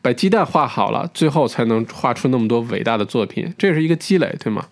[0.00, 4.64] 把鸡蛋画好了，最后才能画出那么多伟大的作品，这是一个积累，对吗？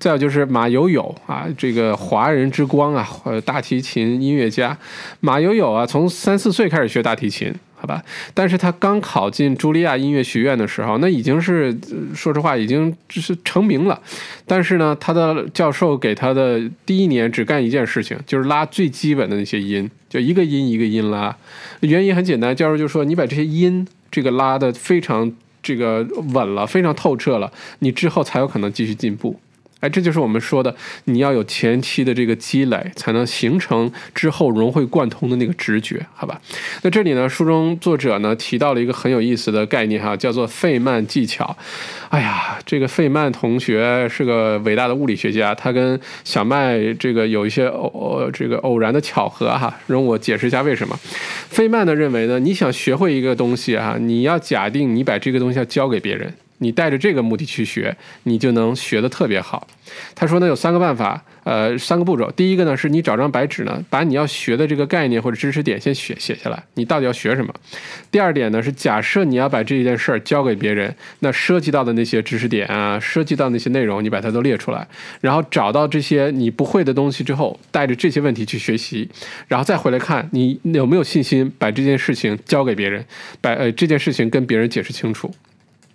[0.00, 4.76] 再有就是马友友啊，这个华人之光啊，呃，大提琴音乐家
[5.20, 8.00] 马友友啊，从三四岁开始学大提琴，好吧？
[8.32, 11.76] 但是他刚考进茱莉亚音乐学院的时候，那已经是
[12.14, 14.00] 说实话已经就是成名了。
[14.46, 21.36] 但是呢，他的教授给他的第一年只干一件事情，就是拉最基本的那些音，就一个音一个音拉。
[21.80, 23.84] 原因很简单，教授就说你把这些音。
[24.12, 29.40] 这个拉的非常这个稳了，非常透彻了，你之后才有可能继续进步。
[29.82, 30.72] 哎，这就是我们说的，
[31.06, 36.40] 你要有前期的这个积累，才能形成之后融会贯通的那个直觉，好吧？
[36.82, 41.56] 那这里呢，书中作者呢提到了一个很有意思的概念哈，叫做费曼技巧。
[42.10, 50.96] 哎呀，这个费曼同学是个伟大的物理学家，他跟小麦这个有一些偶这个偶然的巧合哈，容我解释一下为什么。
[51.48, 56.32] 费曼呢认为呢，你想学会一个东西啊，你要假定你把这个东西要教给别人。
[56.62, 59.66] 你带着这个目的去学，你就能学得特别好。
[60.14, 62.30] 他说呢，有三个办法，呃，三个步骤。
[62.30, 67.52] 第一个呢，是你找张白纸呢，把你要学的这个概念或者知识点先写写下来，你到底要学什么。
[68.10, 74.86] 第二点呢，是假设你要把这件事儿交给别人，那涉及到的那些知识点啊，涉及到那些内容，你把它都列出来，
[75.20, 79.10] 然后找到这些你不会的东西之后，带着这些问题去学习，
[79.48, 83.04] 然后再回来看你有没有信心把这件事情交给别人，
[83.40, 85.30] 把呃这件事情跟别人解释清楚。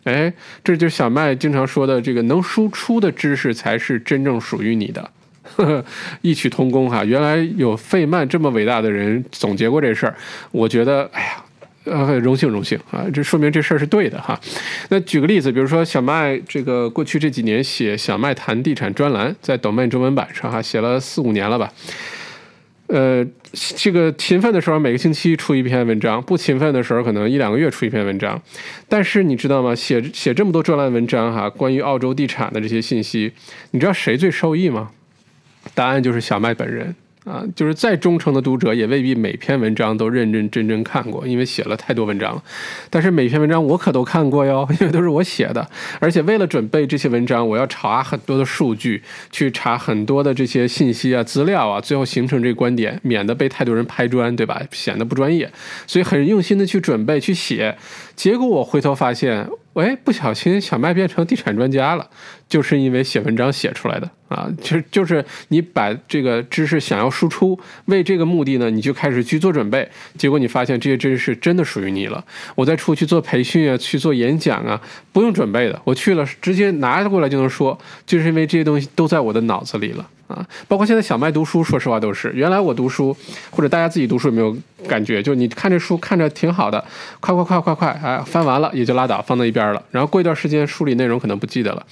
[0.08, 0.32] 哎，
[0.64, 5.12] 这就是小麦经常说的，这个能输出的知识才是真正属于你的，
[6.22, 7.04] 异曲同工哈。
[7.04, 10.16] 原来有费曼这么伟大的人总结过这事儿，
[10.52, 11.44] 我觉得，哎呀，
[11.84, 14.40] 呃，荣幸荣幸啊，这说明这事儿是对的哈。
[14.88, 21.70] 那举个例子，比如说小麦这个过去这几年写小麦谈地产专栏，在抖麦中文版上哈，写了四五年了吧。
[22.88, 28.42] 呃，这个勤奋的时候每个星期出一篇文章，不勤奋的时候可能一两个月出一篇文章。
[28.88, 29.76] 但是你知道吗？
[29.76, 33.34] 写写这么多专栏文章哈，关于澳洲地产的这些信息，
[33.72, 34.92] 你知道谁最受益吗？
[35.74, 36.96] 答案就是小麦本人。
[37.28, 42.42] 啊，就是再忠诚的读者也未必每篇文章都认认真真看过，因为写了太多文章了。
[42.90, 45.70] 但是每篇文章我可都看过哟， 因为都是我写的。
[46.00, 54.62] 而且为了准备这些文章，我要查很多的数据，去查很多的这些信息啊、资料啊，最后形成这个观点，免得被太多人拍砖，对吧？
[54.72, 55.52] 显得不专业。
[55.86, 57.78] 所以很用心的去准备、去写。
[58.16, 59.48] 结果我回头发现，
[59.78, 62.10] 喂，不小心小麦变成地产专家了，
[62.50, 64.10] 就是因为写文章写出来的。
[64.28, 72.26] 啊，就就是你把这个知识想要输出，为这个目的呢，你就开始去做准备，结果你发现这些知识真的属于你了。
[72.56, 80.10] 我再出去做培训啊，去做演讲啊，不用准备的，我去了直接拿过来就能说，就是因为这些东西都在我的脑子里了。
[80.28, 82.32] 啊，包括现在小麦读书，说实话都是。
[82.34, 83.16] 原来我读书，
[83.50, 84.56] 或者大家自己读书有没有
[84.88, 85.24] 感觉？
[85.24, 86.84] 就你看这书看着挺好的，
[87.20, 89.82] 快快快快快，哎，翻完了也就拉倒，放到一边了。
[89.90, 91.86] 然后过一段时间，书里内容可能不记得了。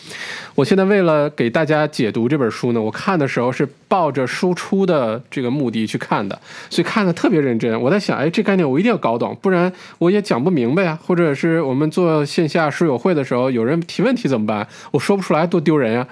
[0.53, 6.37] 我现在为了给大家解读这本书呢，我看的时候是抱着输出的这个目的去看的，
[6.69, 7.79] 所以看的特别认真。
[7.81, 10.99] 我在想，哎，这概念我一定要搞懂，不然我也讲不明白呀。
[11.05, 14.67] 或者是我们做线下书友会的时候，有人提问题怎么办？
[14.91, 16.05] 我说不出来，多丢人呀。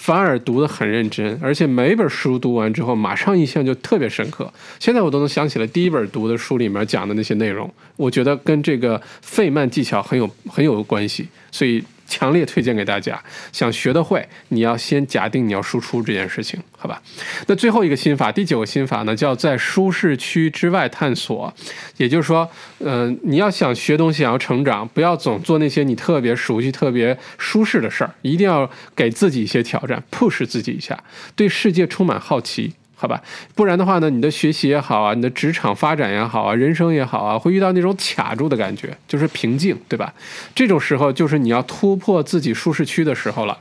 [0.00, 4.50] 反而读得很认真，而且每本书读完之后，马上印象就特别深刻。
[4.78, 11.82] 现在我都能想起来第一本读的书里面讲的那些内容，我觉得跟这个费曼技巧很有很有关系，所以。
[12.08, 17.00] 强烈推荐给大家，想学得会，你要先假定你要输出这件事情，好吧？
[17.46, 21.52] 那最后一个心法，第九个心法呢，叫在舒适区之外探索。
[21.98, 30.98] 也就是说，嗯，你要想学东西，想要成长，不要总做那些你特别熟悉、特别舒适的事儿，一定要给自己一些挑战，push 自己一下，
[31.36, 32.72] 对世界充满好奇。
[33.00, 33.22] 好吧，
[33.54, 40.12] 不然的话呢，你的学习也好啊，你的职场发展也好啊，人生也好啊，会遇到那种卡住的感觉，就是瓶颈，对吧？
[40.52, 43.56] 这种时候就是你要突破自己舒适区的时候了。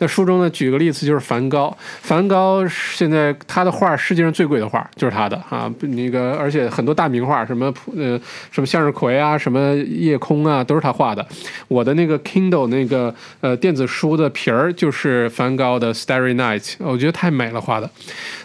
[0.00, 1.72] 那书中呢，举个例子，就是梵高。
[2.02, 8.20] 梵高现在他的画，世界上最贵的画就是他的啊，那个而且很多大名画，什么呃
[8.50, 11.24] 什么向日葵啊，什么夜空啊，都是他画的。
[11.68, 17.88] 我的那个 Kindle 那个呃电子书的皮儿就是梵高的 Starry Night，我觉得太美了画的。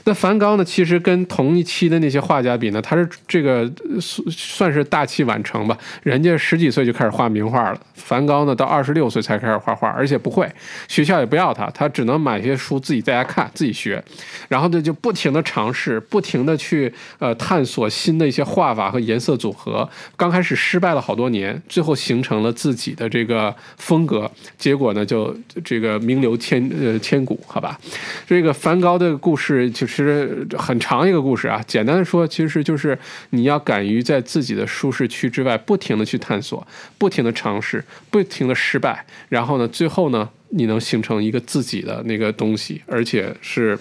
[0.04, 0.35] 那梵。
[0.36, 3.72] 梵高呢，其实跟同一期的那些画家比呢，他是这个
[4.02, 5.78] 算是大器晚成吧。
[6.04, 10.46] 人家十几岁就开始画名画了，梵高呢到二十六岁才开始画画，而且不会，
[10.90, 14.04] 学校也不要他，他只能买些书自己在家看，自己学。
[14.50, 19.90] 然后呢，就不停的尝试，不停的去呃探索新的一些画法和颜色组合。
[20.18, 24.30] 刚开始失败了好多年，最后形成了自己的这个风格。
[24.58, 25.34] 结果呢，就
[25.64, 27.80] 这个名留千呃千古，好吧？
[28.28, 30.25] 这个梵高的故事其实
[30.58, 31.64] 很长一个故事啊。
[31.68, 32.98] 简单的说，其实就是
[33.32, 36.66] 你要敢于在自己的舒适区之外，不停的去探索，
[36.98, 43.78] 不停的尝试，不停的失败，然后呢，最后呢，你能形成一个自己的那个东西，而且是。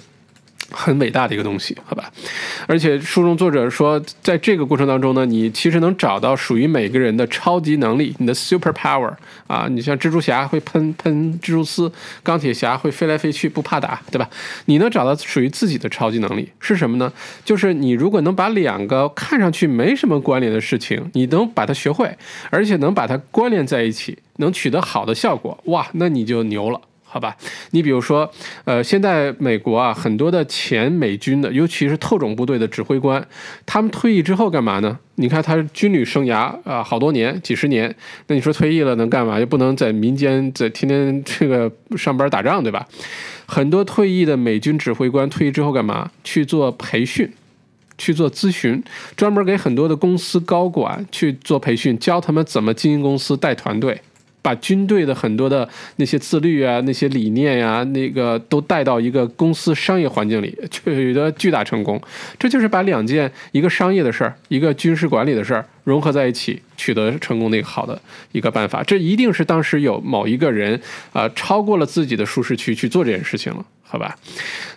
[0.74, 2.10] 很伟大的一个东西，好吧？
[2.66, 9.12] 而且书中作者说，在这个过程当中呢，你其实能找到属于每个人的超级能力，你的 super power
[9.46, 9.66] 啊。
[9.70, 11.90] 你像蜘蛛侠会喷喷蜘蛛丝，
[12.22, 14.28] 钢铁侠会飞来飞去不怕打，对吧？
[14.66, 17.12] 你能找到属于自己的超级能力是什么呢？
[17.44, 22.16] 就是你如果能把两个看上去没什么关联的事情，你能把它学会，
[22.50, 26.80] 而且能把它关联在一起，能取得好的效果，哇，那你就牛了。
[27.14, 27.36] 好吧，
[27.70, 28.28] 你比如说，
[28.64, 33.24] 呃，现在美国啊，很多的前美军的，尤其是特种部队的指挥官，
[33.64, 34.98] 他们退役之后干嘛呢？
[35.14, 37.94] 你看他军旅生涯啊，好多年，几十年，
[38.26, 39.38] 那你说退役了能干嘛？
[39.38, 42.84] 又不能在民间在天天这个上班打仗，对吧？
[43.46, 46.10] 很多退役的美军指挥官退役之后干嘛？
[46.24, 47.32] 去做培训，
[47.96, 48.82] 去做咨询，
[49.16, 54.00] 专门给很多的公司高管去做培训，教他们怎么经营公司、带团队。
[54.44, 55.66] 把军队的很多的
[55.96, 61.98] 那些自律啊、那些理念呀，那个都带到一个公司商业环境里，取得巨大成功。
[62.38, 67.98] 这就是把两件一个商业的事儿、一个军事管理的事儿融合在一起，取得成功的一个好的
[68.32, 68.82] 一个办法。
[68.82, 70.78] 这一定是当时有某一个人
[71.14, 74.14] 啊，超过了自己的舒适区去做这件事情了，好吧？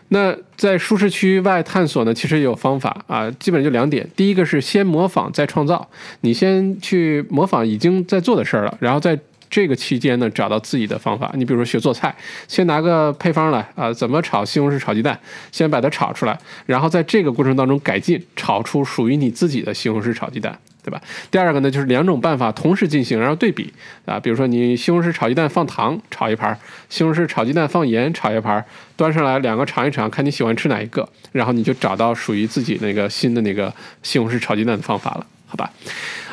[0.07, 5.89] 那在舒适区外探索呢，其实也有方法啊，基本上就两点：第一个是先模仿再创造，
[6.21, 9.19] 你先去模仿已经在做的事儿了，然后再。
[9.49, 11.31] 这个期间呢，找到自己的方法。
[11.35, 12.15] 你比如说学做菜，
[12.47, 15.17] 先拿个配方来啊，怎么炒西红柿炒鸡蛋，
[15.51, 21.01] 先把它炒出来，然后在这个过程当中改进，炒出属于你自己的西红柿炒鸡蛋，对吧？
[21.31, 23.73] 第二个呢，就是两种办法同时进行，然后对比
[24.05, 26.57] 啊，比如说你西红柿炒鸡蛋放糖炒一盘，
[26.89, 28.63] 西红柿炒鸡蛋放盐炒一盘，
[28.95, 35.71] 端上来两个尝一尝，看你喜欢吃哪一个，然后你就找到属于自己那个新的那个西红柿炒鸡蛋的方法了，好吧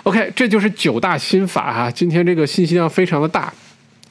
[0.02, 1.90] ？OK，这就是九大心法哈。
[1.90, 3.52] 今天这个信息量非常的大，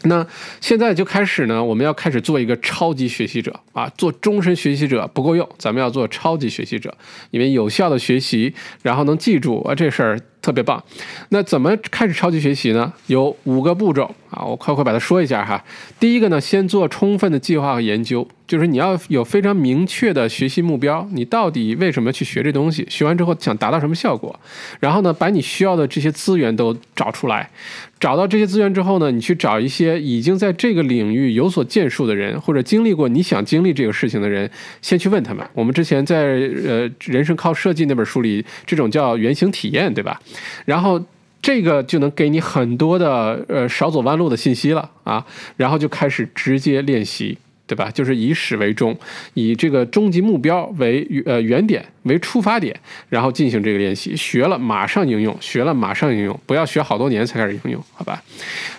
[0.05, 0.25] 那
[0.59, 6.97] 现在就开始呢，我们要开始做一个超级学习者啊，做终身学习者不够用，咱们要做超级学习者，
[7.29, 10.19] 因为有效的学习，然后能记住啊这事儿。
[10.43, 10.83] 特别棒，
[11.29, 12.91] 那怎么开始超级学习呢？
[13.07, 15.63] 有五个步骤啊，我快快把它说一下哈。
[16.01, 22.85] 第一个呢，先做充分的计划和研究，就是你要有非常明确的学习目标，你到底为什么去学这东西？
[22.89, 24.37] 学完之后想达到什么效果？
[24.81, 27.49] 然后呢，把你需要的这些资源都找出来。
[27.97, 34.51] 找到这些资源之后呢，你去找一些已经在这个领域有所建树的人，或者经历过你想经历这个事情的人，
[34.81, 35.47] 先去问他们。
[35.53, 40.19] 我们之前在呃《人生靠设计》那本书里，这种叫原型体验，对吧？
[40.65, 41.03] 然后
[41.41, 45.25] 这个就能给你很多的呃少走弯路的信息了啊，
[45.57, 47.37] 然后就开始直接练习，
[47.67, 47.91] 对吧？
[47.91, 48.97] 就是以始为终，
[49.33, 51.85] 以这个终极目标为呃原点。
[52.03, 52.75] 为出发点，
[53.09, 58.21] 然后进行这个练习，学了马上应用，学了马上应用，不要学好多年才开始应用，好吧？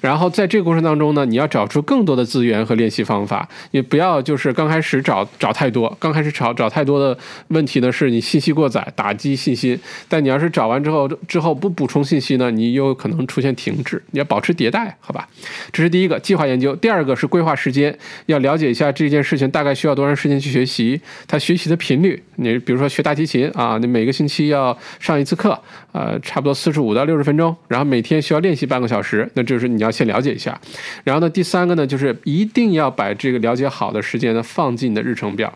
[0.01, 7.19] 然后在这个过程当中呢，你要找出更多的资源和练习方法，也不要就是刚开始找找太多，刚开始找找太多的
[7.49, 9.79] 问题呢，是你信息过载，打击信心。
[10.09, 14.03] 但你要是找完之后之后不补充信息呢，你又可能出现停滞。
[14.11, 15.27] 你要保持迭代，好吧？
[15.73, 17.97] 这是第一个计划研究，第二个是规划时间，
[18.27, 22.23] 要了解一下这件事情大概需要多长时间去学习，它学习的频率。
[22.37, 25.59] 你比如说学大提琴啊，你每个星期要上一次课，
[25.93, 30.61] 呃，差不多四十五到六十分钟，然后每天需要练习半个小时，那就是你要先了解一下。
[31.05, 35.53] 然后呢，第三个呢，就是一定要把这个了解好的时间呢放进你的日程表，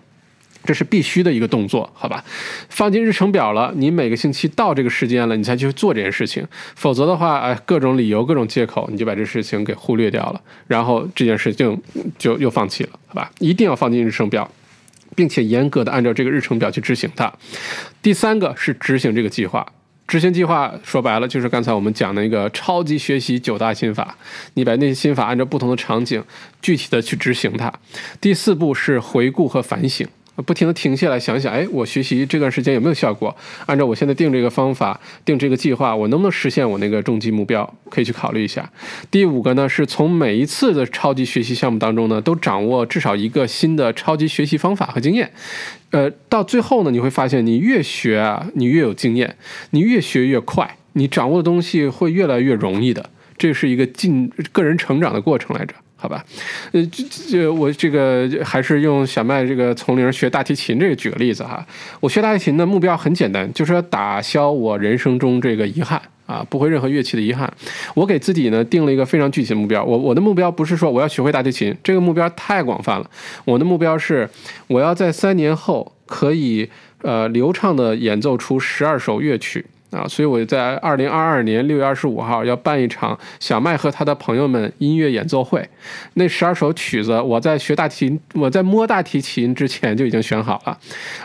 [0.64, 2.24] 这是必须的一个动作，好吧？
[2.68, 11.80] 放进日程表了，你每个星期到这个时间了，你才去做这件事情，否则的话，哎，各种理由、各种借口，你就把这事情给忽略掉了，然后这件事情
[12.18, 13.30] 就又放弃了，好吧？
[13.38, 14.50] 一定要放进日程表。
[15.18, 17.32] 并且严格的按照这个日程表去执行它。
[18.00, 19.66] 第三个是执行这个计划，
[20.06, 24.16] 执行计划说白了就是刚才我们讲的一个超级学习九大心法，
[24.54, 26.22] 你把那些心法按照不同的场景
[26.62, 27.72] 具体的去执行它。
[28.20, 30.06] 第四步是回顾和反省。
[30.46, 33.34] 不停的停下来想想，哎，我学习这段时间有没有效果？
[33.66, 37.74] 按照我现在定这个方法、定这个计划，我能不能实现我那个终极目标？
[37.90, 38.70] 可以去考虑一下。
[39.10, 45.30] 第五个呢，是从每一次的超级学习项目当中呢，都掌握至少一个新的超级学习方法和经验。
[45.90, 49.36] 呃，到最后呢，你会发现，你越学啊，你越有经验，
[49.70, 53.10] 你越学越快，你掌握的东西会越来越容易的。
[53.36, 55.74] 这是一个进个人成长的过程来着。
[56.00, 56.24] 好吧，
[56.70, 61.66] 呃，这这我这个还是用小麦这个从零学大提琴这个举个例子哈。
[61.98, 67.52] 我学大提琴的目标很简单，就是要打消我人生中这个遗憾啊，不会任何乐器的遗憾。
[67.94, 73.10] 我给自己呢定了一个非常具体的目标，我我的目标不是说我要学会大提琴，这个目标太广泛了。
[73.44, 74.30] 我的目标是
[74.68, 76.70] 我要在三年后可以
[77.02, 79.66] 呃流畅的演奏出十二首乐曲。
[79.90, 85.66] 啊，所以我在二零二二年六月二十五号要办一场小麦和他的朋友们音乐演奏会。
[86.14, 90.78] 那十二首曲子，我在学大提琴，我在摸大提琴之前就已经选好了，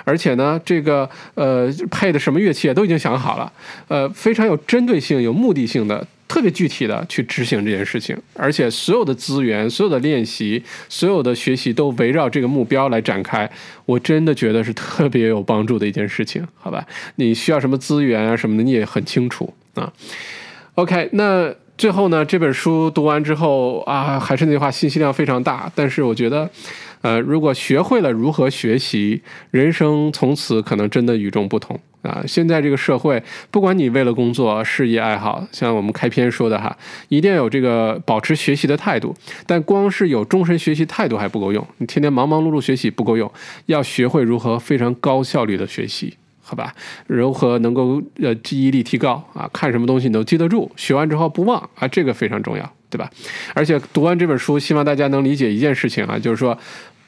[0.05, 3.51] 而且呢，这个呃配的什么乐器也都已经想好了，
[3.89, 6.07] 呃，非常有针对性、有目的性的。
[6.33, 13.47] 特别具体的去执行这件事情，而且所有的资源、所有的练习、所有的学习都围绕这个目标来展开。
[13.85, 16.83] 我真的觉得是特别有帮助的一件事情，好吧？
[17.17, 19.93] 你需要什么资源啊什么的，你也很清楚啊。
[20.73, 26.49] OK，那最后呢，这本书读完之后啊，还是那句话，信息量非常大，但是我觉得。
[27.03, 29.21] 呃，如果学会了如何学习，
[29.51, 32.23] 人生从此可能真的与众不同啊！
[32.25, 33.21] 现在这个社会，
[33.51, 36.77] 不管你为了工作、事业、爱好，像我们开篇说的哈，
[37.09, 39.13] 一定要有这个保持学习的态度。
[39.45, 43.29] 但光是有终身学习态度还不够用，你天天忙忙碌碌学习不够用，
[43.65, 46.73] 要学会如何非常高效率的学习，好吧？
[47.07, 49.49] 如何能够呃记忆力提高啊？
[49.51, 53.11] 看什么东西你都记得住，学完之后不忘啊，这个非常重要，对吧？
[53.53, 56.57] 而且读完这本书，希望大家能理解一件事情啊，就是说。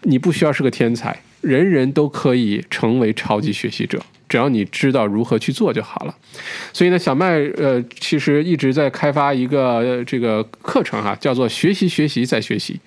[0.06, 4.00] 你不需要是个天才，人人都可以成为超级学习者，
[4.30, 6.16] 只要你知道如何去做就好了。
[6.72, 12.80] 所以呢，小麦呃，其实一直在开发一个这个课程哈，叫做学习学习再学习，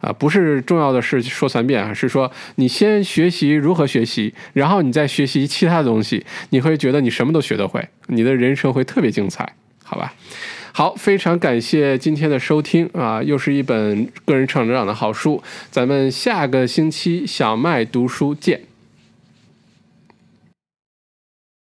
[0.00, 10.14] 啊，不是重要的事说三遍啊，是说你先学习如何学习，然后你再学习其他的东西，你会觉得你什么都学得会，你的人生会特别精彩，好吧？
[10.74, 18.71] 好，非常感谢今天的收听啊，又是一本个人成长的好书，咱们下个星期小麦读书见。